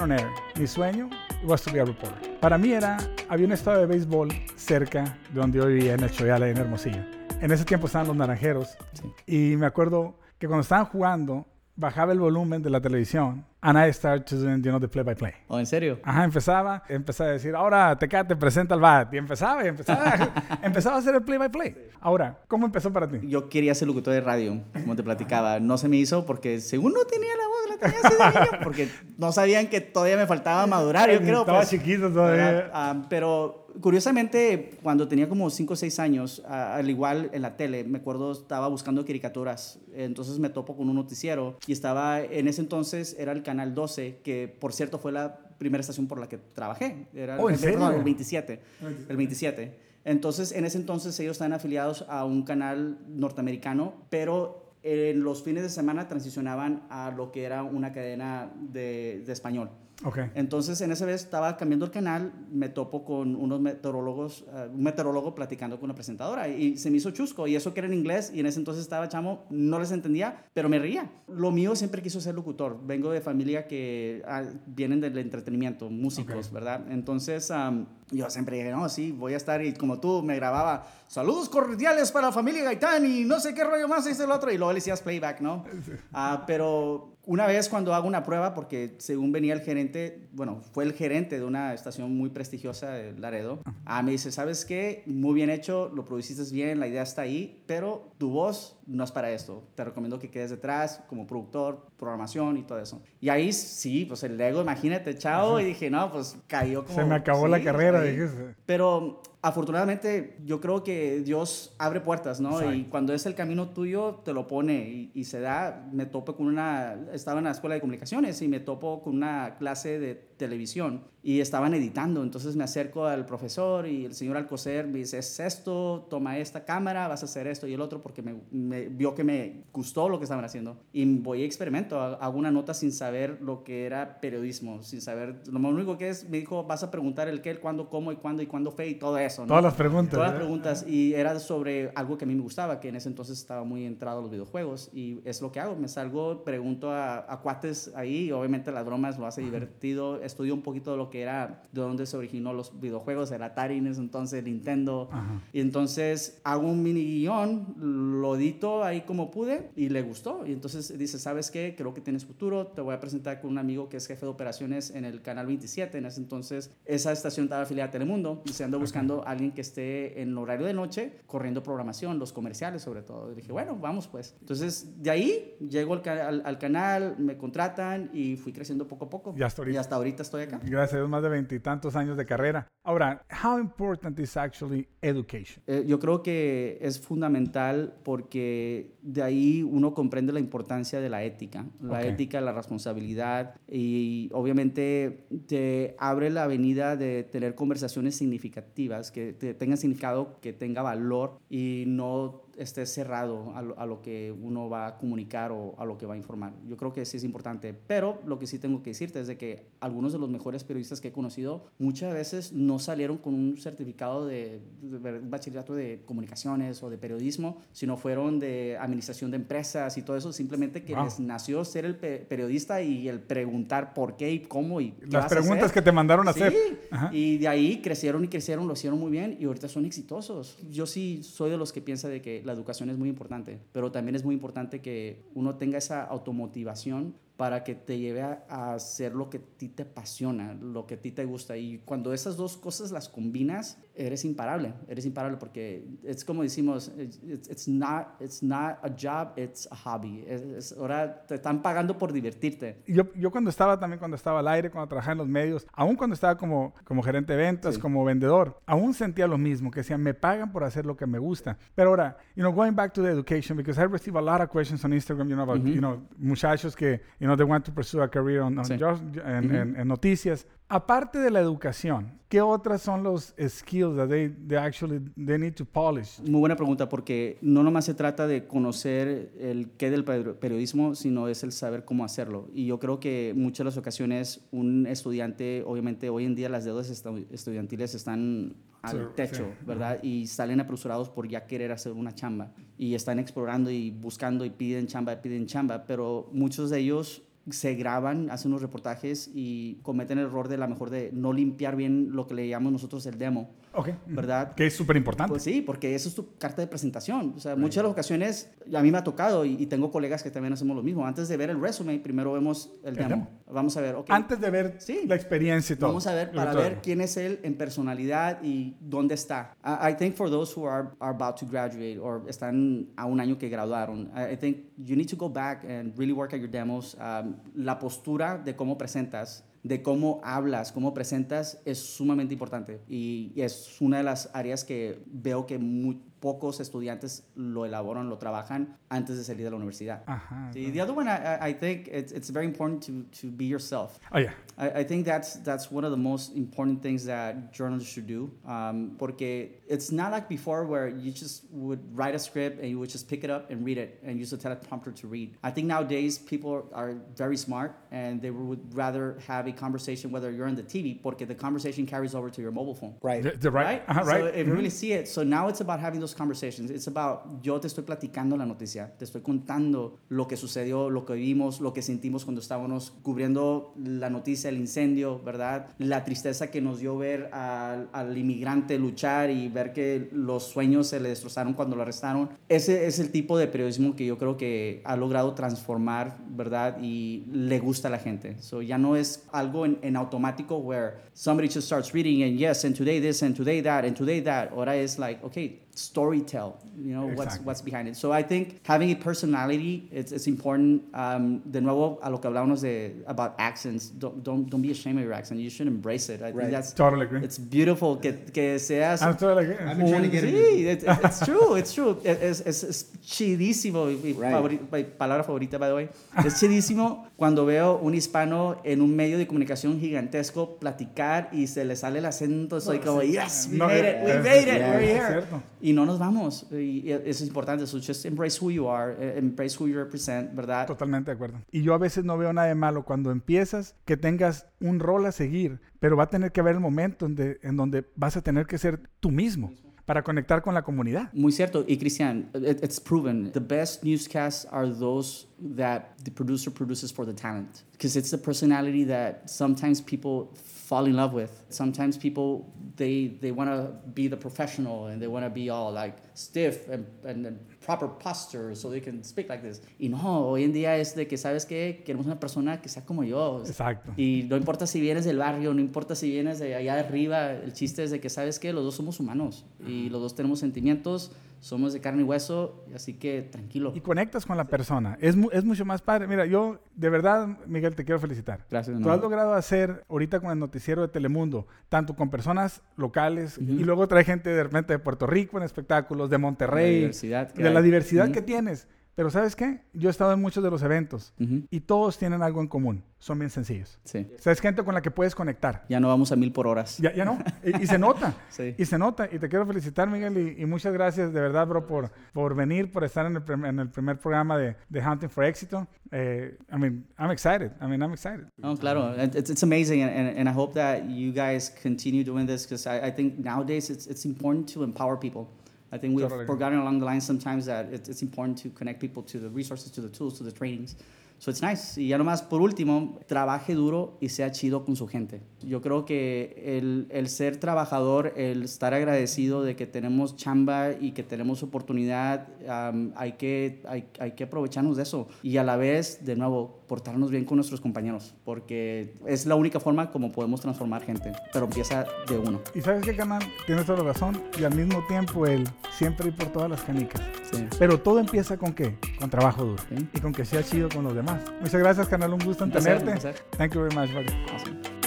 on 0.02 0.12
air, 0.12 0.28
mi 0.58 0.66
sueño 0.66 1.10
was 1.44 1.62
to 1.62 1.72
be 1.72 1.80
a 1.80 1.86
reporter. 1.86 2.40
Para 2.40 2.58
mí 2.58 2.72
era, 2.74 2.98
había 3.30 3.46
un 3.46 3.52
estadio 3.52 3.82
de 3.82 3.86
béisbol 3.86 4.30
cerca 4.56 5.18
de 5.32 5.40
donde 5.40 5.60
yo 5.60 5.68
vivía, 5.68 5.94
en 5.94 6.10
Choyala, 6.10 6.50
en 6.50 6.58
Hermosillo. 6.58 7.04
En 7.40 7.52
ese 7.52 7.66
tiempo 7.66 7.88
estaban 7.88 8.08
los 8.08 8.16
naranjeros. 8.16 8.78
Y 9.26 9.56
me 9.58 9.66
acuerdo 9.66 10.16
que 10.40 10.48
cuando 10.48 10.62
estaban 10.62 10.86
jugando, 10.86 11.48
bajaba 11.76 12.14
el 12.14 12.20
volumen 12.20 12.62
de 12.62 12.70
la 12.70 12.82
televisión 12.82 13.46
and 13.62 13.78
I 13.78 13.92
started 13.92 14.26
doing, 14.26 14.64
you 14.64 14.72
know, 14.72 14.80
the 14.80 14.88
play-by-play. 14.88 15.34
¿Oh, 15.48 15.60
en 15.60 15.66
serio? 15.66 16.00
Ajá, 16.04 16.24
empezaba, 16.24 16.84
empezaba 16.90 17.30
a 17.30 17.34
decir, 17.34 17.56
ahora 17.56 17.96
Tecate 17.98 18.36
presenta 18.36 18.74
al 18.74 18.82
bat. 18.82 19.14
Y 19.14 19.18
empezaba, 19.18 19.64
y 19.64 19.68
empezaba, 19.68 20.34
empezaba 20.64 20.96
a 20.96 21.00
hacer 21.00 21.14
el 21.16 21.24
play-by-play. 21.24 21.90
Ahora, 22.00 22.40
¿cómo 22.48 22.66
empezó 22.66 22.92
para 22.92 23.08
ti? 23.08 23.20
Yo 23.24 23.50
quería 23.50 23.76
ser 23.76 23.88
locutor 23.88 24.14
de 24.14 24.22
radio, 24.22 24.62
como 24.74 24.96
te 24.96 25.04
platicaba. 25.04 25.60
No 25.60 25.78
se 25.78 25.88
me 25.88 25.98
hizo 25.98 26.26
porque 26.26 26.60
según 26.60 26.94
no 26.94 27.06
tenía 27.06 27.34
la 27.38 27.48
voz, 27.48 27.70
la 27.70 27.78
tenía 27.78 28.00
así 28.04 28.16
de 28.16 28.40
niño, 28.40 28.64
porque 28.64 28.90
no 29.18 29.32
sabían 29.32 29.68
que 29.68 29.80
todavía 29.80 30.18
me 30.18 30.26
faltaba 30.26 30.66
madurar, 30.66 31.12
yo 31.12 31.20
creo. 31.20 31.42
Estaba 31.42 31.60
pues, 31.60 31.70
chiquito 31.70 32.12
todavía. 32.12 32.72
Ah, 32.74 33.06
pero 33.10 33.61
curiosamente, 33.80 34.78
cuando 34.84 35.08
tenía 35.08 35.30
como 35.30 35.50
5 35.50 35.74
o 35.74 35.76
6 35.76 36.00
años, 36.00 36.44
al 36.48 36.90
igual 36.90 37.30
en 37.34 37.42
la 37.42 37.56
tele, 37.56 37.84
me 37.84 38.00
acuerdo, 38.00 38.32
estaba 38.32 38.68
buscando 38.68 39.06
caricaturas. 39.06 39.80
Entonces 39.94 40.40
me 40.40 40.50
topo 40.50 40.76
con 40.76 40.90
un 40.90 40.96
noticiero 40.96 41.58
y 41.68 41.72
estaba, 41.72 42.22
en 42.22 42.48
ese 42.48 42.62
entonces 42.62 43.16
era 43.20 43.32
el 43.32 43.44
canal 43.44 43.74
12, 43.74 44.20
que 44.24 44.48
por 44.48 44.74
cierto 44.74 45.00
fue 45.00 45.12
la 45.12 45.38
primera 45.58 45.82
estación 45.82 46.08
por 46.08 46.20
la 46.20 46.28
que 46.28 46.38
trabajé. 46.38 47.08
Era 47.14 47.40
Oh, 47.40 47.48
¿en 47.50 47.56
el, 47.56 47.60
serio? 47.62 47.80
no, 47.80 47.92
el 47.92 48.04
27. 48.04 48.60
El 49.08 49.18
27. 49.18 49.78
Entonces, 50.04 50.52
en 50.52 50.66
ese 50.66 50.78
entonces 50.80 51.20
ellos 51.20 51.34
están 51.34 51.54
afiliados 51.54 52.06
a 52.10 52.26
un 52.26 52.42
canal 52.44 52.98
norteamericano, 53.08 53.94
pero 54.10 54.74
en 54.84 55.22
los 55.22 55.44
fines 55.44 55.62
de 55.62 55.70
semana 55.70 56.08
transicionaban 56.08 56.88
a 56.90 57.12
lo 57.16 57.32
que 57.32 57.44
era 57.44 57.62
una 57.62 57.94
cadena 57.94 58.52
de, 58.56 59.22
de 59.24 59.32
español. 59.32 59.70
Ok. 60.04 60.20
Entonces, 60.36 60.82
en 60.82 60.92
esa 60.92 61.06
vez 61.06 61.22
estaba 61.24 61.58
cambiando 61.58 61.86
el 61.86 61.92
canal, 61.92 62.32
me 62.52 62.70
topo 62.70 63.04
con 63.04 63.36
unos 63.36 63.60
meteorólogos, 63.60 64.46
eh, 64.54 64.70
un 64.74 64.84
meteorólogo 64.84 65.36
platicando 65.36 65.78
con 65.80 65.86
una 65.86 65.96
presentadora 65.96 66.48
y 66.48 66.78
se 66.78 66.90
me 66.90 66.98
hizo 66.98 67.12
chusco 67.12 67.48
y 67.48 67.56
eso 67.56 67.74
que 67.74 67.82
era 67.82 67.88
en 67.88 67.94
inglés 67.94 68.32
y 68.34 68.40
en 68.40 68.46
ese 68.46 68.60
entonces 68.60 68.84
estaba 68.84 69.08
chamo, 69.10 69.46
no 69.50 69.80
les 69.80 69.92
entendía, 69.92 70.46
pero 70.54 70.70
me 70.70 70.80
reía. 70.80 71.10
Lo 71.28 71.52
mío 71.52 71.76
siempre 71.76 72.02
quiso 72.02 72.20
ser 72.22 72.36
locutor. 72.36 72.80
Vengo 72.86 73.12
de 73.12 73.22
familia 73.22 73.68
que 73.68 74.24
ah, 74.28 74.44
vienen 74.66 75.02
del 75.02 75.18
entretenimiento, 75.18 75.90
músicos, 75.90 76.48
Ok. 76.48 76.54
¿verdad? 76.54 76.86
Entonces, 76.90 77.52
am, 77.52 77.86
yo 78.12 78.30
siempre 78.30 78.58
dije, 78.58 78.72
no, 78.72 78.90
sí, 78.90 79.12
voy 79.12 79.34
a 79.34 79.38
estar 79.38 79.64
y 79.64 79.74
como 79.74 80.00
tú 80.00 80.22
me 80.22 80.36
grababa, 80.36 80.86
saludos 81.08 81.48
cordiales 81.50 82.12
para 82.12 82.28
la 82.28 82.34
familia 82.34 82.64
Gaitán 82.64 83.06
y 83.06 83.24
no 83.24 83.40
sé 83.40 83.54
qué 83.54 83.64
rollo 83.64 83.88
más 83.88 84.06
es 84.08 84.20
el 84.20 84.32
otro 84.32 84.52
y 84.52 84.58
luego 84.58 84.72
le 84.74 84.78
decías 84.78 85.02
playback, 85.02 85.42
¿no? 85.42 85.64
Ah, 86.14 86.44
pero 86.46 87.16
una 87.32 87.48
vez 87.48 87.70
cuando 87.70 87.94
hago 87.94 88.10
una 88.10 88.26
prueba, 88.26 88.54
porque 88.54 88.96
según 88.98 89.32
venía 89.32 89.54
el 89.54 89.62
gerente, 89.62 90.28
bueno, 90.34 90.60
fue 90.74 90.84
el 90.84 90.92
gerente 90.92 91.40
de 91.40 91.46
una 91.46 91.74
estación 91.74 92.14
muy 92.14 92.30
prestigiosa 92.30 92.92
de 92.92 93.14
Laredo, 93.14 93.62
ah, 93.86 94.04
me 94.04 94.12
dice, 94.12 94.34
¿sabes 94.34 94.66
qué? 94.66 95.04
Muy 95.06 95.34
bien 95.34 95.50
hecho, 95.50 95.90
lo 95.96 96.04
produciste 96.04 96.44
bien, 96.54 96.82
la 96.82 96.88
idea 96.88 97.04
está 97.04 97.22
ahí, 97.22 97.64
pero 97.68 98.12
tu 98.18 98.32
voz 98.32 98.78
no 98.86 99.06
es 99.06 99.14
para 99.14 99.32
esto. 99.32 99.64
Te 99.76 99.86
recomiendo 99.86 100.20
que 100.20 100.30
quedes 100.30 100.50
detrás 100.50 101.04
como 101.08 101.26
productor, 101.26 101.88
programación 101.98 102.58
y 102.58 102.64
todo 102.64 102.80
eso. 102.80 103.02
Y 103.22 103.30
ahí 103.30 103.54
sí, 103.54 104.04
pues 104.04 104.24
el 104.24 104.40
ego, 104.40 104.62
imagínate, 104.62 105.18
chao, 105.18 105.58
y 105.62 105.64
dije, 105.64 105.90
no, 105.90 106.12
pues 106.12 106.36
cayó 106.48 106.84
como... 106.84 106.96
Se 106.96 107.06
me 107.06 107.16
acabó 107.16 107.48
la 107.48 107.60
sí, 107.60 107.64
carrera, 107.64 108.02
ahí. 108.02 108.18
dijiste. 108.18 108.56
Pero 108.66 109.22
afortunadamente 109.42 110.38
yo 110.44 110.60
creo 110.62 110.84
que 110.84 111.22
Dios 111.22 111.76
abre 111.80 112.02
puertas, 112.02 112.40
¿no? 112.42 112.60
Exacto. 112.60 112.74
Y 112.74 112.84
cuando 112.86 113.14
es 113.14 113.26
el 113.26 113.36
camino 113.36 113.70
tuyo, 113.70 114.22
te 114.26 114.34
lo 114.34 114.48
pone 114.48 114.90
y, 114.90 115.12
y 115.14 115.24
se 115.26 115.40
da. 115.40 115.88
Me 115.92 116.06
topo 116.06 116.36
con 116.36 116.48
una, 116.48 116.98
estaba 117.22 117.40
en 117.40 117.46
la 117.46 117.52
escuela 117.52 117.76
de 117.76 117.82
comunicaciones 117.82 118.42
y 118.42 118.48
me 118.48 118.60
topo 118.60 119.02
con 119.02 119.16
una 119.16 119.56
clase 119.58 120.00
de 120.00 120.16
televisión 120.46 121.04
y 121.24 121.40
estaban 121.40 121.74
editando. 121.76 122.24
Entonces 122.24 122.56
me 122.56 122.64
acerco 122.64 123.06
al 123.06 123.26
profesor 123.28 123.88
y 123.88 124.06
el 124.06 124.14
señor 124.16 124.38
Alcocer 124.38 124.88
me 124.88 124.98
dice, 125.00 125.20
es 125.20 125.40
esto, 125.40 126.08
toma 126.10 126.40
esta 126.40 126.66
cámara, 126.66 127.08
vas 127.08 127.22
a 127.22 127.26
hacer 127.26 127.46
esto 127.46 127.68
y 127.68 127.74
el 127.76 127.82
otro 127.82 128.02
porque 128.02 128.24
me, 128.24 128.36
me 128.52 128.90
vio 128.90 129.14
que 129.14 129.24
me 129.24 129.64
gustó 129.72 130.10
lo 130.10 130.18
que 130.18 130.24
estaban 130.26 130.44
haciendo. 130.44 130.78
Y 130.92 131.06
voy 131.20 131.42
y 131.42 131.44
experimento, 131.44 132.00
ha- 132.00 132.16
hago 132.16 132.38
una 132.40 132.50
nota 132.52 132.74
sin 132.74 132.92
saber 132.92 133.38
lo 133.42 133.64
que 133.64 133.86
era 133.86 134.20
periodismo, 134.20 134.82
sin 134.82 135.00
saber, 135.00 135.42
lo 135.52 135.60
único 135.60 135.98
que 135.98 136.10
es, 136.10 136.28
me 136.28 136.38
dijo, 136.40 136.64
vas 136.64 136.82
a 136.84 136.90
preguntar 136.90 137.28
el 137.28 137.42
qué, 137.42 137.52
el 137.52 137.60
cuándo, 137.60 137.88
cómo 137.90 138.12
y 138.12 138.16
cuándo 138.16 138.42
y 138.42 138.48
cuándo 138.48 138.72
fue 138.72 138.88
y 138.88 138.96
todo 138.96 139.18
eso. 139.20 139.44
¿no? 139.44 139.48
Todas 139.50 139.64
las 139.64 139.76
preguntas. 139.76 140.16
Todas 140.16 140.30
las 140.32 140.36
¿eh? 140.36 140.40
preguntas 140.44 140.86
y 140.88 141.14
era 141.14 141.40
sobre 141.40 141.92
algo 141.96 142.18
que 142.18 142.26
a 142.26 142.28
mí 142.28 142.34
me 142.36 142.42
gustaba, 142.42 142.80
que 142.80 142.90
en 142.90 142.96
ese 142.96 143.10
entonces 143.10 143.38
estaba 143.38 143.64
muy 143.64 143.86
entrado 143.86 144.20
a 144.20 144.22
los 144.24 144.32
videojuegos 144.32 144.90
y 144.92 145.20
es 145.24 145.40
lo 145.42 145.52
que 145.52 145.60
hago, 145.60 145.76
me 145.76 145.88
salgo, 145.88 146.44
pregunto 146.44 146.90
a, 146.92 147.32
a 147.32 147.42
cuates 147.42 147.92
ahí, 147.96 148.26
y 148.26 148.32
obviamente 148.32 148.72
las 148.72 148.86
bromas 148.86 149.20
lo 149.20 149.28
hace 149.28 149.42
divertido, 149.42 150.22
estudio 150.32 150.54
un 150.54 150.62
poquito 150.62 150.92
de 150.92 150.98
lo 150.98 151.10
que 151.10 151.22
era, 151.22 151.64
de 151.72 151.82
dónde 151.82 152.06
se 152.06 152.18
originó 152.18 152.54
los 152.54 152.80
videojuegos, 152.80 153.32
el 153.32 153.44
Atari 153.44 153.78
en 153.78 153.88
ese 153.88 154.00
entonces, 154.02 154.44
Nintendo, 154.44 155.10
Ajá. 155.12 155.42
y 155.54 155.60
entonces 155.62 156.40
hago 156.44 156.68
un 156.68 156.82
mini 156.84 157.04
guion, 157.04 157.76
lo 157.78 158.36
edito 158.36 158.84
ahí 158.84 159.02
como 159.02 159.32
pude 159.32 159.70
y 159.76 159.90
le 159.90 160.02
gustó. 160.02 160.46
Y 160.46 160.54
entonces 160.54 160.98
dice, 160.98 161.20
¿sabes 161.20 161.52
qué? 161.52 161.76
Creo 161.78 161.94
que 161.94 162.02
tienes 162.02 162.26
futuro. 162.26 162.68
Te 162.68 162.82
voy 162.82 162.94
a 162.96 163.00
presentar 163.00 163.42
con 163.42 163.52
un 163.52 163.58
amigo 163.58 163.90
que 163.90 163.98
es 163.98 164.08
jefe 164.08 164.26
de 164.26 164.32
operaciones 164.32 164.90
en 164.92 165.06
el 165.06 165.22
canal 165.22 165.46
27. 165.48 165.98
En 165.98 166.06
ese 166.06 166.20
entonces 166.20 166.72
esa 166.86 167.12
estación 167.12 167.46
estaba 167.46 167.64
afiliada 167.64 167.90
a 167.90 167.92
Telemundo 167.92 168.42
y 168.46 168.54
se 168.54 168.64
anda 168.64 168.78
buscando 168.78 169.24
a 169.28 169.32
alguien 169.32 169.52
que 169.52 169.62
esté 169.62 170.22
en 170.22 170.38
horario 170.38 170.66
de 170.66 170.74
noche 170.74 171.20
corriendo 171.28 171.62
programación, 171.64 172.20
los 172.20 172.32
comerciales 172.34 172.82
sobre 172.82 173.02
todo. 173.02 173.32
Y 173.32 173.36
dije, 173.36 173.52
bueno, 173.52 173.78
vamos 173.80 174.08
pues. 174.08 174.36
Entonces 174.40 175.02
de 175.02 175.10
ahí 175.10 175.56
llego 175.70 175.94
al, 175.96 176.08
al- 176.08 176.42
al 176.46 176.58
canal, 176.58 177.16
me 177.18 177.38
contratan 177.38 178.10
y 178.14 178.36
fui 178.38 178.54
creciendo 178.54 178.88
poco 178.88 179.06
a 179.06 179.10
poco. 179.10 179.34
Y 179.38 179.44
hasta 179.44 179.62
ahorita. 179.62 179.76
Y 179.76 179.80
hasta 179.80 179.96
ahorita 179.96 180.21
estoy 180.22 180.44
acá. 180.44 180.60
Gracias 180.64 180.94
a 180.94 180.98
Dios, 180.98 181.10
más 181.10 181.24
de 181.24 181.30
veintitantos 181.30 181.96
años 181.96 182.18
de 182.18 182.26
carrera. 182.26 182.68
Ahora, 182.84 183.24
how 183.44 183.60
important 183.60 184.18
is 184.20 184.36
actually 184.38 184.88
education? 185.02 185.64
Eh, 185.68 185.84
yo 185.86 186.00
creo 186.00 186.24
que 186.24 186.80
es 186.82 187.00
fundamental 187.00 187.96
porque 188.04 188.96
de 189.02 189.22
ahí 189.22 189.62
uno 189.62 189.94
comprende 189.94 190.34
la 190.34 190.40
importancia 190.40 191.00
de 191.00 191.10
la 191.10 191.24
ética, 191.24 191.66
la 191.80 192.00
Ok. 192.00 192.06
ética, 192.06 192.42
la 192.42 192.54
responsabilidad 192.54 193.56
y 193.68 194.30
obviamente 194.34 195.28
te 195.48 195.96
abre 196.00 196.30
la 196.32 196.44
avenida 196.44 196.96
de 196.96 197.24
tener 197.24 197.54
conversaciones 197.54 198.16
significativas, 198.16 199.12
que 199.12 199.34
te 199.34 199.54
tengan 199.54 199.78
significado, 199.78 200.40
que 200.42 200.54
tenga 200.54 200.82
valor 200.82 201.38
y 201.50 201.84
no 201.88 202.44
esté 202.58 202.86
cerrado 202.86 203.54
a 203.56 203.62
lo, 203.62 203.80
a 203.80 203.86
lo 203.86 204.02
que 204.02 204.32
uno 204.42 204.70
va 204.70 204.88
a 204.88 204.98
comunicar 204.98 205.52
o 205.52 205.76
a 205.78 205.86
lo 205.86 205.98
que 205.98 206.06
va 206.06 206.14
a 206.16 206.18
informar. 206.18 206.54
Yo 206.68 206.78
creo 206.78 206.94
que 206.94 207.06
sí 207.06 207.18
es 207.18 207.24
importante, 207.24 207.74
pero 207.74 208.22
lo 208.26 208.38
que 208.40 208.48
sí 208.48 208.60
tengo 208.60 208.82
que 208.84 208.92
decirte 208.92 209.20
es 209.20 209.28
de 209.28 209.38
que 209.38 209.66
algunos 209.80 210.14
de 210.14 210.20
los 210.20 210.30
mejores 210.30 210.64
periodistas 210.64 211.02
que 211.02 211.10
he 211.10 211.12
conocido 211.12 211.66
muchas 211.80 212.14
veces 212.14 212.54
no 212.54 212.80
salieron 212.80 213.18
con 213.18 213.34
un 213.34 213.58
certificado 213.58 214.26
de, 214.26 214.60
de 214.82 215.20
bachillerato 215.20 215.74
de 215.76 216.02
comunicaciones 216.06 216.82
o 216.84 216.90
de 216.90 216.98
periodismo, 216.98 217.58
sino 217.72 217.98
fueron 217.98 218.40
de 218.40 218.78
administración 218.80 219.32
de 219.32 219.38
empresas 219.38 219.98
y 219.98 220.02
todo 220.02 220.18
eso, 220.18 220.32
simplemente 220.34 220.84
que 220.84 220.94
Wow. 220.96 221.06
les 221.06 221.20
nació 221.20 221.64
ser 221.66 221.86
el 221.86 221.96
pe- 221.96 222.20
periodista 222.20 222.82
y 222.82 223.08
el 223.08 223.20
preguntar 223.22 223.94
por 223.94 224.18
qué 224.18 224.32
y 224.32 224.40
cómo 224.42 224.82
y 224.82 224.92
qué 224.92 225.06
Las 225.06 225.14
vas 225.24 225.26
a 225.26 225.30
preguntas 225.30 225.64
hacer. 225.66 225.74
que 225.74 225.82
te 225.82 225.92
mandaron 225.92 226.28
a 226.28 226.34
Sí, 226.34 226.42
hacer. 226.44 226.54
Ajá. 226.92 227.10
y 227.14 227.38
de 227.38 227.48
ahí 227.48 227.82
crecieron 227.82 228.24
y 228.24 228.28
crecieron, 228.28 228.68
lo 228.68 228.74
hicieron 228.74 229.00
muy 229.00 229.10
bien 229.12 229.38
y 229.40 229.46
ahorita 229.46 229.68
son 229.70 229.86
exitosos. 229.86 230.58
Yo 230.70 230.86
sí 230.86 231.22
soy 231.24 231.50
de 231.50 231.58
los 231.58 231.72
que 231.72 231.82
piensa 231.82 232.10
de 232.10 232.22
que 232.22 232.41
la 232.44 232.54
educación 232.54 232.90
es 232.90 232.98
muy 232.98 233.10
importante, 233.10 233.60
pero 233.72 233.92
también 233.92 234.16
es 234.16 234.24
muy 234.24 234.36
importante 234.36 234.82
que 234.82 235.24
uno 235.34 235.56
tenga 235.56 235.78
esa 235.78 236.04
automotivación 236.04 237.16
para 237.38 237.64
que 237.64 237.74
te 237.74 237.98
lleve 237.98 238.22
a, 238.22 238.46
a 238.50 238.76
hacer 238.76 239.16
lo 239.16 239.30
que 239.30 239.38
a 239.38 239.42
ti 239.58 239.68
te 239.68 239.84
apasiona, 239.84 240.54
lo 240.54 240.86
que 240.86 240.96
a 240.96 241.02
ti 241.02 241.12
te 241.12 241.26
gusta. 241.26 241.58
Y 241.58 241.80
cuando 241.80 242.14
esas 242.14 242.38
dos 242.38 242.56
cosas 242.56 242.92
las 242.92 243.10
combinas, 243.10 243.80
eres 244.06 244.24
imparable, 244.26 244.74
eres 244.88 245.06
imparable 245.06 245.38
porque 245.38 245.86
es 246.04 246.24
como 246.26 246.44
decimos, 246.44 246.92
it's, 246.98 247.20
it's 247.50 247.68
not, 247.68 248.20
it's 248.20 248.42
not 248.44 248.78
a 248.84 248.90
job, 248.90 249.34
it's 249.38 249.68
a 249.72 249.76
hobby. 249.76 250.24
Es, 250.28 250.42
es- 250.42 250.76
ahora 250.78 251.26
te 251.26 251.36
están 251.36 251.62
pagando 251.62 251.98
por 251.98 252.12
divertirte. 252.14 252.82
Yo, 252.88 253.04
yo 253.14 253.32
cuando 253.32 253.50
estaba 253.50 253.80
también, 253.80 254.00
cuando 254.00 254.16
estaba 254.16 254.40
al 254.40 254.48
aire, 254.48 254.70
cuando 254.72 254.88
trabajaba 254.88 255.14
en 255.14 255.18
los 255.20 255.28
medios, 255.28 255.68
aún 255.74 255.96
cuando 255.96 256.14
estaba 256.14 256.38
como, 256.38 256.74
como 256.84 257.02
gerente 257.04 257.34
de 257.34 257.40
ventas, 257.40 257.76
Sí. 257.76 257.82
como 257.82 258.04
vendedor, 258.06 258.60
aún 258.66 258.94
sentía 258.94 259.28
lo 259.28 259.38
mismo, 259.38 259.72
que 259.72 259.82
decían, 259.82 260.02
me 260.02 260.14
pagan 260.14 260.52
por 260.52 260.64
hacer 260.64 260.86
lo 260.86 260.96
que 260.98 261.06
me 261.08 261.20
gusta. 261.20 261.58
Pero 261.76 261.90
ahora, 261.90 262.18
you 262.36 262.42
know, 262.44 262.54
going 262.54 262.74
back 262.76 262.94
to 262.94 263.02
the 263.02 263.10
education, 263.10 263.58
because 263.58 263.80
I 263.80 263.86
receive 263.86 264.18
a 264.18 264.22
lot 264.22 264.42
of 264.42 264.50
questions 264.50 264.84
on 264.86 264.94
Instagram, 264.94 265.30
you 265.30 265.36
know, 265.36 265.44
about, 265.44 265.64
you 265.66 265.80
know, 265.80 266.02
muchachos 266.18 266.76
que, 266.76 267.02
you 267.20 267.28
know, 267.28 267.36
they 267.36 267.46
want 267.46 267.66
to 267.66 267.74
pursue 267.74 268.02
a 268.02 268.10
career 268.10 268.42
on, 268.42 268.58
on 268.58 268.66
Sí. 268.66 268.78
jobs, 268.78 269.02
en, 269.26 269.54
en- 269.56 269.76
en 269.80 269.88
noticias. 269.88 270.46
Aparte 270.74 271.20
de 271.20 271.30
la 271.32 271.42
educación, 271.42 272.14
¿qué 272.30 272.40
otras 272.40 272.82
son 272.82 273.04
los 273.04 273.36
skills 273.38 273.98
that 273.98 274.08
they, 274.08 274.30
they 274.30 274.58
actually, 274.58 275.02
they 275.18 275.38
need 275.38 275.54
to 275.56 275.66
polish? 275.66 276.22
Muy 276.22 276.40
buena 276.40 276.56
pregunta 276.56 276.88
porque 276.88 277.38
no 277.42 277.62
nomás 277.62 277.84
se 277.84 277.94
trata 277.94 278.26
de 278.26 278.48
conocer 278.48 279.34
el 279.38 279.72
qué 279.72 279.90
del 279.92 280.06
peri- 280.06 280.34
periodismo, 280.36 280.96
sino 280.96 281.28
es 281.28 281.44
el 281.44 281.52
saber 281.52 281.84
cómo 281.84 282.06
hacerlo. 282.06 282.48
Y 282.54 282.68
yo 282.68 282.80
creo 282.80 283.02
que 283.02 283.34
muchas 283.36 283.58
de 283.60 283.64
las 283.66 283.78
ocasiones 283.78 284.48
un 284.54 284.88
estudiante, 284.88 285.62
obviamente 285.68 286.10
hoy 286.10 286.24
en 286.24 286.36
día 286.36 286.48
las 286.48 286.64
deudas 286.64 286.90
estu- 286.90 287.26
estudiantiles 287.32 287.94
están 287.94 288.56
al 288.82 289.14
techo. 289.14 289.46
¿verdad? 289.68 290.02
Y 290.02 290.26
salen 290.28 290.62
apresurados 290.62 291.10
por 291.10 291.28
ya 291.28 291.46
querer 291.48 291.74
hacer 291.74 291.92
una 291.92 292.16
chamba. 292.16 292.54
Y 292.78 292.96
están 292.96 293.20
explorando 293.20 293.70
y 293.70 293.92
buscando 293.92 294.46
y 294.46 294.50
piden 294.52 294.88
chamba, 294.88 295.22
piden 295.22 295.48
chamba, 295.48 295.86
pero 295.86 296.30
muchos 296.32 296.70
de 296.70 296.80
ellos 296.80 297.24
se 297.50 297.76
graban, 297.76 298.30
hacen 298.30 298.52
unos 298.52 298.62
reportajes 298.62 299.30
y 299.34 299.76
cometen 299.82 300.20
el 300.20 300.26
error 300.26 300.48
de 300.48 300.58
la 300.58 300.68
mejor 300.68 300.90
de 300.90 301.12
no 301.14 301.34
limpiar 301.34 301.76
bien 301.76 302.10
lo 302.12 302.28
que 302.28 302.36
le 302.36 302.48
llamamos 302.48 302.74
nosotros 302.74 303.06
el 303.06 303.18
demo. 303.18 303.50
Ok. 303.74 303.90
¿Verdad? 304.08 304.54
Que 304.54 304.68
es 304.68 304.76
súper 304.76 304.98
importante. 304.98 305.30
Pues 305.32 305.44
sí, 305.44 305.62
porque 305.62 305.96
eso 305.96 306.10
es 306.10 306.16
tu 306.16 306.36
carta 306.38 306.62
de 306.62 306.68
presentación. 306.68 307.34
O 307.38 307.40
sea, 307.40 307.56
muchas 307.56 307.78
de 307.78 307.84
las 307.84 307.92
ocasiones 307.94 308.52
a 308.74 308.82
mí 308.82 308.92
me 308.92 308.98
ha 308.98 309.04
tocado 309.04 309.46
y, 309.46 309.54
y 309.62 309.66
tengo 309.68 309.90
colegas 309.92 310.24
que 310.24 310.30
también 310.32 310.54
hacemos 310.54 310.76
lo 310.76 310.84
mismo. 310.84 311.06
Antes 311.06 311.30
de 311.30 311.38
ver 311.38 311.50
el 311.50 311.62
resume, 311.62 311.98
primero 312.00 312.34
vemos 312.34 312.72
el, 312.84 312.96
demo. 312.96 313.10
demo. 313.10 313.28
Vamos 313.50 313.78
a 313.78 313.82
ver, 313.82 313.96
ok. 313.96 314.10
Antes 314.10 314.40
de 314.42 314.50
ver 314.50 314.76
Sí. 314.80 315.02
la 315.08 315.16
experiencia 315.16 315.74
y 315.74 315.78
todo. 315.78 315.90
Vamos 315.90 316.06
a 316.08 316.14
ver 316.14 316.32
para 316.32 316.54
ver 316.54 316.80
quién 316.82 317.00
es 317.02 317.16
él 317.18 317.40
en 317.44 317.56
personalidad 317.56 318.40
y 318.44 318.76
dónde 318.82 319.16
está. 319.16 319.56
I, 319.64 319.92
I 319.92 319.96
think 319.96 320.16
for 320.16 320.30
those 320.30 320.54
who 320.58 320.68
are, 320.68 320.90
are 321.00 321.14
about 321.14 321.38
to 321.40 321.46
graduate 321.46 321.98
or 321.98 322.24
están 322.28 322.88
a 322.98 323.06
un 323.06 323.20
año 323.20 323.38
que 323.38 323.48
graduaron, 323.50 324.12
I, 324.16 324.34
I 324.34 324.38
think 324.38 324.66
you 324.78 324.96
need 324.96 325.08
to 325.10 325.16
go 325.18 325.30
back 325.30 325.64
and 325.64 325.98
really 325.98 326.14
work 326.14 326.34
at 326.34 326.40
your 326.40 326.50
demos. 326.52 326.96
Um, 327.00 327.36
la 327.56 327.80
postura 327.80 328.38
de 328.38 328.56
cómo 328.56 328.78
presentas, 328.78 329.46
de 329.64 329.82
cómo 329.82 330.20
hablas, 330.24 330.72
cómo 330.72 330.94
presentas 330.94 331.62
es 331.66 331.80
sumamente 331.80 332.34
importante. 332.34 332.82
Y, 332.88 333.34
es 333.36 333.80
una 333.82 333.98
de 333.98 334.04
las 334.04 334.30
áreas 334.34 334.64
que 334.64 335.02
veo 335.08 335.46
que 335.46 335.58
muy 335.58 336.00
pocos 336.22 336.60
estudiantes 336.62 337.24
lo 337.36 337.66
elaboran, 337.66 338.10
lo 338.10 338.18
trabajan 338.18 338.78
antes 338.90 339.18
de 339.18 339.24
salir 339.24 339.44
de 339.44 339.50
la 339.52 339.58
universidad. 339.58 340.04
Ajá. 340.06 340.52
Sí, 340.54 340.72
the 340.72 340.80
other 340.80 340.94
one, 340.94 341.08
I, 341.08 341.18
I- 341.18 341.48
I 341.50 341.54
think 341.54 341.88
it's, 341.88 342.12
it's 342.14 342.30
very 342.30 342.46
important 342.46 342.84
to, 342.84 343.04
to 343.22 343.28
be 343.32 343.46
yourself. 343.46 344.00
Oh, 344.14 344.20
yeah. 344.20 344.32
I, 344.58 344.82
I 344.82 344.84
think 344.84 345.06
that's 345.06 345.34
that's 345.44 345.72
one 345.72 345.84
of 345.84 345.92
the 345.92 345.98
most 345.98 346.36
important 346.36 346.82
things 346.82 347.06
that 347.06 347.52
journalists 347.54 347.92
should 347.92 348.06
do. 348.08 348.30
Um, 348.48 348.96
porque 349.00 349.50
it's 349.68 349.92
not 349.92 350.12
like 350.12 350.30
before 350.30 350.66
where 350.66 350.88
you 350.88 351.12
just 351.12 351.44
would 351.52 351.80
write 351.98 352.14
a 352.16 352.20
script 352.20 352.60
and 352.62 352.70
you 352.70 352.78
would 352.80 352.90
just 352.90 353.10
pick 353.10 353.24
it 353.24 353.30
up 353.32 353.50
and 353.50 353.66
read 353.66 353.78
it 353.78 354.00
and 354.06 354.20
use 354.20 354.32
a 354.34 354.38
teleprompter 354.38 354.94
to 354.96 355.08
read. 355.08 355.36
I 355.44 355.50
think 355.52 355.68
nowadays 355.68 356.18
people 356.20 356.70
are 356.74 356.96
very 357.16 357.36
smart 357.38 357.76
and 357.92 358.22
they 358.22 358.30
would 358.30 358.60
rather 358.76 359.18
have 359.28 359.48
a 359.48 359.52
conversation 359.52 360.12
whether 360.12 360.30
you're 360.32 360.48
on 360.48 360.56
the 360.56 360.64
TV 360.64 361.02
porque 361.02 361.26
the 361.28 361.36
conversation 361.36 361.86
carries 361.88 362.14
over 362.14 362.30
to 362.30 362.42
your 362.42 362.52
mobile 362.52 362.76
phone. 362.76 362.94
Right. 363.02 363.24
The, 363.24 363.32
the 363.32 363.52
right. 363.52 363.86
Ajá, 363.88 364.04
So 364.06 364.12
right. 364.12 364.36
if 364.36 364.46
you 364.48 364.54
really 364.54 364.70
see 364.70 364.94
it, 364.94 365.08
so 365.08 365.24
now 365.24 365.48
it's 365.48 365.62
about 365.62 365.80
having 365.80 366.00
those 366.00 366.11
conversations. 366.16 366.72
It's 366.72 366.88
about 366.88 367.42
yo 367.42 367.60
te 367.60 367.68
estoy 367.68 367.84
platicando 367.84 368.38
la 368.38 368.46
noticia, 368.46 368.94
te 368.98 369.06
estoy 369.06 369.22
contando 369.22 369.98
lo 370.10 370.28
que 370.28 370.38
sucedió, 370.38 370.90
lo 370.90 371.06
que 371.06 371.14
vimos, 371.14 371.62
lo 371.62 371.74
que 371.74 371.82
sentimos 371.82 372.26
cuando 372.26 372.42
estábamos 372.42 372.94
cubriendo 373.04 373.74
la 373.78 374.10
noticia, 374.10 374.50
el 374.50 374.58
incendio, 374.58 375.22
¿verdad? 375.24 375.68
La 375.78 376.04
tristeza 376.04 376.52
que 376.52 376.62
nos 376.62 376.80
dio 376.80 376.98
ver 376.98 377.30
al, 377.34 377.90
al 377.92 378.18
inmigrante 378.18 378.78
luchar 378.78 379.30
y 379.30 379.50
ver 379.50 379.74
que 379.74 380.10
los 380.12 380.44
sueños 380.44 380.88
se 380.88 381.00
le 381.00 381.10
destrozaron 381.10 381.54
cuando 381.54 381.76
lo 381.76 381.84
arrestaron. 381.84 382.30
Ese 382.50 382.88
es 382.88 383.00
el 383.00 383.12
tipo 383.12 383.38
de 383.38 383.48
periodismo 383.48 383.96
que 383.96 384.06
yo 384.06 384.18
creo 384.18 384.38
que 384.38 384.82
ha 384.86 384.96
logrado 384.96 385.34
transformar, 385.34 386.18
¿verdad? 386.30 386.78
Y 386.82 387.26
le 387.32 387.60
gusta 387.60 387.88
a 387.88 387.92
la 387.92 388.00
gente. 388.00 388.36
So 388.40 388.62
ya 388.62 388.78
no 388.78 388.96
es 388.96 389.24
algo 389.32 389.66
en, 389.66 389.80
en 389.82 389.96
automático 389.96 390.58
where 390.58 390.98
somebody 391.14 391.48
just 391.48 391.68
starts 391.68 391.94
reading 391.94 392.24
and 392.24 392.38
yes, 392.38 392.66
and 392.66 392.76
today 392.76 393.00
this 393.00 393.22
and 393.24 393.36
today 393.36 393.62
that 393.62 393.86
and 393.86 393.96
today 393.96 394.22
that. 394.22 394.52
Ahora 394.52 394.76
es 394.76 394.98
like, 394.98 395.24
okay, 395.24 395.62
story 395.74 396.22
tell, 396.22 396.58
you 396.78 396.94
know, 396.94 397.06
what's, 397.08 397.22
Exactly. 397.36 397.46
what's 397.46 397.62
behind 397.62 397.88
it. 397.88 397.96
So 397.96 398.12
I 398.12 398.24
think 398.24 398.60
having 398.66 398.92
a 398.92 398.96
personality, 398.96 399.88
it's, 399.92 400.12
it's 400.12 400.28
important. 400.28 400.84
Um, 400.94 401.40
de 401.50 401.62
nuevo, 401.62 402.00
a 402.04 402.10
lo 402.10 402.20
que 402.20 402.30
hablábamos 402.30 402.62
de, 402.62 403.04
about 403.08 403.36
accents, 403.40 403.90
don't, 403.90 404.22
don't, 404.24 404.50
don't 404.50 404.62
be 404.62 404.72
ashamed 404.72 404.98
of 405.00 405.04
your 405.06 405.14
accent. 405.14 405.40
You 405.40 405.50
should 405.50 405.68
embrace 405.68 406.10
it. 406.10 406.22
I 406.22 406.26
Right. 406.32 406.36
think 406.36 406.52
that's, 406.52 406.74
Totally 406.74 407.06
agree. 407.06 407.24
it's 407.24 407.38
beautiful 407.40 407.98
que, 407.98 408.14
que 408.34 408.60
seas 408.60 409.02
I'm 409.02 409.16
totally 409.16 409.46
agree. 409.46 409.66
I've 409.66 409.78
been 409.78 409.90
trying 409.90 410.04
to 410.04 410.10
get 410.10 410.24
it. 410.24 410.34
Sí, 410.34 410.66
it- 410.68 410.84
it- 410.84 411.00
it's 411.06 411.20
true, 411.26 411.56
it's 411.56 411.74
true. 411.74 411.98
Es, 412.04 412.42
es, 412.42 412.64
es 412.64 412.92
chidísimo. 413.02 413.86
Mi 413.86 414.14
Right. 414.14 414.98
palabra 414.98 415.24
favorita, 415.24 415.58
by 415.58 415.70
the 415.70 415.76
way. 415.76 415.90
Es 416.26 416.40
chidísimo 416.40 417.08
cuando 417.16 417.46
veo 417.46 417.78
un 417.78 417.94
hispano 417.94 418.58
en 418.64 418.82
un 418.82 418.96
medio 418.96 419.18
de 419.18 419.26
comunicación 419.28 419.80
gigantesco 419.80 420.58
platicar 420.58 421.30
y 421.32 421.48
se 421.48 421.64
le 421.66 421.76
sale 421.76 422.00
el 422.00 422.06
acento. 422.06 422.60
Soy 422.60 422.80
como, 422.80 423.02
yes, 423.04 423.48
we 423.52 423.58
No, 423.58 423.68
made 423.68 423.80
eh, 423.80 424.00
it, 424.02 424.06
we 424.06 424.12
es- 424.12 424.24
made 424.24 424.56
it, 424.56 424.62
we're 424.62 424.82
here. 424.82 425.24
Y 425.62 425.74
no 425.74 425.86
nos 425.86 426.00
vamos. 426.00 426.48
Y 426.52 426.82
y 426.88 426.92
eso 426.92 427.24
es 427.24 427.28
importante. 427.28 427.68
So 427.68 427.78
just 427.80 428.06
embrace 428.06 428.38
who 428.44 428.52
you 428.52 428.68
are, 428.70 428.94
eh, 429.00 429.18
embrace 429.18 429.56
who 429.60 429.68
you 429.68 429.76
represent, 429.76 430.34
¿verdad? 430.34 430.68
Totalmente 430.68 431.12
de 431.12 431.16
acuerdo. 431.16 431.40
Y 431.52 431.62
yo 431.62 431.74
a 431.74 431.78
veces 431.78 432.04
no 432.04 432.18
veo 432.18 432.34
nada 432.34 432.48
de 432.48 432.56
malo 432.56 432.84
cuando 432.84 433.12
empiezas 433.12 433.76
que 433.86 433.98
tengas 433.98 434.46
un 434.60 434.80
rol 434.80 435.06
a 435.06 435.12
seguir, 435.12 435.60
pero 435.80 435.96
va 435.96 436.04
a 436.04 436.10
tener 436.10 436.32
que 436.32 436.40
haber 436.40 436.56
el 436.56 436.62
momento 436.62 437.06
en, 437.06 437.16
de- 437.16 437.40
en 437.44 437.56
donde 437.58 437.86
vas 437.96 438.18
a 438.18 438.22
tener 438.22 438.46
que 438.48 438.58
ser 438.58 438.82
tú 439.00 439.12
mismo 439.12 439.54
para 439.86 440.04
conectar 440.04 440.42
con 440.42 440.54
la 440.54 440.62
comunidad. 440.62 441.12
Muy 441.14 441.32
cierto. 441.32 441.66
Y 441.68 441.78
Cristian, 441.78 442.30
it- 442.36 442.64
it's 442.64 442.80
proven. 442.80 443.32
The 443.32 443.40
best 443.40 443.84
newscasts 443.84 444.48
are 444.52 444.70
those 444.74 445.28
that 445.58 445.84
the 446.04 446.12
producer 446.12 446.52
produces 446.54 446.94
for 446.94 447.06
the 447.06 447.14
talent. 447.14 447.64
Because 447.74 447.98
it's 447.98 448.10
the 448.12 448.18
personality 448.18 448.86
that 448.86 449.28
sometimes 449.28 449.82
people 449.82 450.30
fall 450.72 450.88
in 450.88 450.96
love 450.96 451.14
with. 451.14 451.30
Sometimes 451.50 451.98
people, 451.98 452.46
they, 452.78 453.18
they 453.20 453.32
want 453.34 453.50
to 453.50 453.74
be 453.94 454.08
the 454.08 454.16
professional 454.16 454.88
and 454.88 455.02
they 455.02 455.08
want 455.10 455.26
to 455.26 455.30
be 455.30 455.50
all 455.50 455.74
like 455.74 455.98
stiff 456.16 456.70
and, 456.70 456.86
and, 457.04 457.26
and 457.28 457.38
proper 457.60 457.90
posture 457.90 458.56
so 458.56 458.70
they 458.70 458.80
can 458.80 459.04
speak 459.04 459.28
like 459.28 459.44
this. 459.44 459.62
Y 459.78 459.90
no, 459.90 460.30
hoy 460.30 460.46
en 460.46 460.54
día 460.54 460.78
es 460.78 460.96
de 460.96 461.08
que, 461.08 461.18
¿sabes 461.18 461.46
qué? 461.46 461.84
Queremos 461.86 462.06
una 462.06 462.22
persona 462.22 462.62
que 462.62 462.70
sea 462.70 462.86
como 462.86 463.04
yo. 463.04 463.44
Exacto. 463.46 463.92
Y 463.98 464.26
no 464.30 464.38
importa 464.38 464.66
si 464.66 464.80
vienes 464.80 465.04
del 465.04 465.18
barrio, 465.18 465.54
no 465.54 465.60
importa 465.60 465.94
si 465.94 466.10
vienes 466.10 466.40
de 466.40 466.56
allá 466.56 466.80
arriba, 466.80 467.34
el 467.34 467.52
chiste 467.52 467.84
es 467.84 467.92
de 467.92 468.00
que 468.00 468.10
sabes 468.10 468.40
que 468.40 468.54
los 468.54 468.64
dos 468.64 468.76
somos 468.76 469.02
humanos 469.02 469.46
y 469.68 469.90
los 469.90 470.02
dos 470.02 470.16
tenemos 470.16 470.40
sentimientos, 470.40 471.12
somos 471.42 471.74
de 471.74 471.82
carne 471.82 472.02
y 472.04 472.06
hueso, 472.06 472.64
así 472.74 472.94
que 472.94 473.24
tranquilo. 473.24 473.74
Y 473.76 473.82
conectas 473.82 474.26
con 474.26 474.38
la 474.38 474.46
persona. 474.48 474.98
Es, 475.02 475.16
mu- 475.16 475.32
es 475.32 475.44
mucho 475.44 475.66
más 475.66 475.82
padre. 475.82 476.08
Mira, 476.08 476.26
yo 476.28 476.60
de 476.82 476.90
verdad, 476.90 477.28
Miguel, 477.46 477.76
te 477.76 477.86
quiero 477.86 478.00
felicitar. 478.00 478.44
Gracias. 478.50 478.82
Tú 478.82 478.90
has 478.90 479.00
logrado 479.00 479.36
hacer 479.36 479.84
ahorita 479.88 480.20
con 480.20 480.32
el 480.32 480.40
noticiero 480.40 480.82
de 480.82 480.88
Telemundo, 480.88 481.46
tanto 481.70 481.96
con 481.96 482.10
personas 482.10 482.64
locales 482.76 483.38
y 483.38 483.64
luego 483.64 483.88
trae 483.88 484.04
gente 484.04 484.32
de 484.32 484.42
repente 484.42 484.74
de 484.74 484.80
Puerto 484.80 485.06
Rico 485.06 485.38
en 485.38 485.44
espectáculos, 485.44 486.10
de 486.10 486.18
Monterrey, 486.18 486.90
que 486.90 487.44
de 487.44 487.52
la 487.52 487.62
diversidad 487.62 488.10
que 488.12 488.24
tienes. 488.24 488.68
Pero 488.94 489.10
¿sabes 489.10 489.36
qué? 489.36 489.62
Yo 489.74 489.90
he 489.90 489.92
estado 489.92 490.12
en 490.12 490.22
muchos 490.22 490.44
de 490.44 490.52
los 490.52 490.62
eventos 490.64 491.14
Ujú, 491.20 491.44
y 491.50 491.62
todos 491.62 491.98
tienen 491.98 492.22
algo 492.22 492.42
en 492.42 492.48
común. 492.48 492.84
Son 493.00 493.18
bien 493.18 493.32
sencillos. 493.32 493.80
Sí. 493.84 494.06
O 494.20 494.22
sea, 494.22 494.32
es 494.34 494.40
gente 494.42 494.64
con 494.64 494.76
la 494.76 494.82
que 494.82 494.92
puedes 494.92 495.16
conectar. 495.16 495.66
Ya 495.70 495.80
no 495.80 495.88
vamos 495.88 496.12
a 496.12 496.16
mil 496.16 496.32
por 496.32 496.46
horas. 496.46 496.78
Ya, 496.78 496.94
ya 496.94 497.04
no. 497.04 497.18
Y, 497.44 497.64
y 497.64 497.68
se 497.68 497.80
nota. 497.80 498.14
Sí. 498.30 498.54
Y 498.58 498.66
se 498.66 498.78
nota. 498.78 499.10
Y 499.12 499.18
te 499.18 499.28
quiero 499.28 499.46
felicitar, 499.48 499.90
Miguel. 499.90 500.36
Y, 500.38 500.42
y 500.44 500.46
muchas 500.46 500.72
gracias 500.74 501.12
de 501.14 501.20
verdad, 501.22 501.48
bro, 501.48 501.66
por, 501.66 501.90
por 502.14 502.36
venir, 502.36 502.70
por 502.72 502.84
estar 502.84 503.06
en 503.06 503.16
el, 503.16 503.46
en 503.46 503.60
el 503.60 503.70
primer 503.70 503.98
programa 503.98 504.38
de, 504.38 504.56
de 504.70 504.80
Hunting 504.86 505.10
for 505.10 505.24
Éxito. 505.24 505.68
Eh, 505.92 506.38
I 506.52 506.58
mean, 506.58 506.86
I'm 507.00 507.12
excited. 507.12 507.52
I 507.62 507.66
mean, 507.68 507.82
I'm 507.82 507.94
excited. 507.94 508.28
No, 508.38 508.56
claro. 508.56 508.94
It- 508.96 509.16
It's, 509.16 509.30
it's 509.30 509.44
amazing, 509.44 509.82
and, 509.82 509.92
and, 509.92 510.18
and 510.20 510.30
I 510.30 510.34
hope 510.34 510.54
that 510.54 510.84
you 510.90 511.12
guys 511.12 511.50
continue 511.50 512.04
doing 512.04 512.28
this 512.28 512.46
because 512.46 512.68
I, 512.68 512.88
I 512.88 512.92
think 512.92 513.18
nowadays 513.18 513.70
it's, 513.70 513.88
it's 513.88 514.06
important 514.06 514.48
to 514.54 514.64
empower 514.64 514.96
people. 514.98 515.28
I 515.72 515.78
think 515.78 515.96
we've 515.96 516.04
Totally. 516.04 516.26
forgotten 516.26 516.60
along 516.60 516.80
the 516.80 516.86
line 516.86 517.02
sometimes 517.02 517.46
that 517.46 517.68
it's, 517.72 517.88
it's 517.88 518.02
important 518.02 518.38
to 518.40 518.50
connect 518.50 518.80
people 518.80 519.02
to 519.04 519.20
the 519.20 519.30
resources, 519.30 519.72
to 519.72 519.82
the 519.82 519.90
tools, 519.90 520.18
to 520.18 520.24
the 520.24 520.32
trainings. 520.32 520.76
So 521.22 521.30
it's 521.30 521.44
nice. 521.44 521.80
Y 521.80 521.90
ya 521.90 522.00
nomás, 522.00 522.24
por 522.24 522.42
último, 522.42 522.98
trabaje 523.06 523.54
duro 523.54 523.96
y 524.02 524.10
sea 524.10 524.32
chido 524.32 524.66
con 524.66 524.76
su 524.76 524.88
gente. 524.88 525.22
Yo 525.42 525.62
creo 525.62 525.86
que 525.86 526.58
el, 526.58 526.88
el 526.90 527.10
ser 527.10 527.38
trabajador, 527.38 528.14
el 528.18 528.42
estar 528.42 528.74
agradecido 528.74 529.44
de 529.44 529.56
que 529.56 529.68
tenemos 529.68 530.16
chamba 530.16 530.72
y 530.72 530.94
que 530.94 531.04
tenemos 531.04 531.44
oportunidad, 531.44 532.28
am, 532.50 532.92
hay, 532.96 533.12
que, 533.14 533.62
hay, 533.68 533.88
hay 534.00 534.14
que 534.14 534.24
aprovecharnos 534.24 534.78
de 534.78 534.84
eso. 534.84 535.10
Y 535.22 535.38
a 535.38 535.44
la 535.44 535.58
vez, 535.58 536.04
de 536.04 536.16
nuevo, 536.16 536.62
portarnos 536.72 537.12
bien 537.12 537.26
con 537.26 537.36
nuestros 537.36 537.60
compañeros, 537.60 538.16
porque 538.24 538.96
es 539.06 539.26
la 539.26 539.36
única 539.36 539.60
forma 539.60 539.92
como 539.92 540.12
podemos 540.12 540.40
transformar 540.40 540.82
gente, 540.82 541.12
pero 541.34 541.46
empieza 541.46 541.86
de 542.08 542.18
uno. 542.18 542.40
Y 542.56 542.62
sabes 542.62 542.84
qué, 542.84 542.96
canal, 542.96 543.22
tienes 543.46 543.66
toda 543.66 543.84
la 543.84 543.92
razón. 543.92 544.24
Y 544.40 544.44
al 544.46 544.56
mismo 544.56 544.82
tiempo, 544.88 545.28
el 545.28 545.48
siempre 545.78 546.08
ir 546.08 546.16
por 546.16 546.30
todas 546.30 546.50
las 546.50 546.62
canicas. 546.62 547.02
Sí. 547.32 547.46
Pero 547.60 547.78
todo 547.80 548.00
empieza 548.00 548.38
con 548.38 548.54
qué? 548.54 548.78
Con 548.98 549.10
trabajo 549.10 549.44
duro. 549.44 549.62
Sí. 549.68 549.86
Y 549.94 550.00
con 550.00 550.14
que 550.14 550.24
sea 550.24 550.44
chido 550.44 550.70
con 550.70 550.86
los 550.86 550.96
demás. 550.96 551.11
Muchas 551.40 551.60
gracias, 551.62 551.88
canal. 551.88 552.14
Un 552.14 552.20
gusto 552.20 552.44
en 552.44 552.52
tenerte. 552.52 553.14
Thank 553.38 553.54
you 553.54 553.62
very 553.62 553.76
much, 553.76 553.94
buddy. 553.94 554.14
Awesome. 554.34 554.81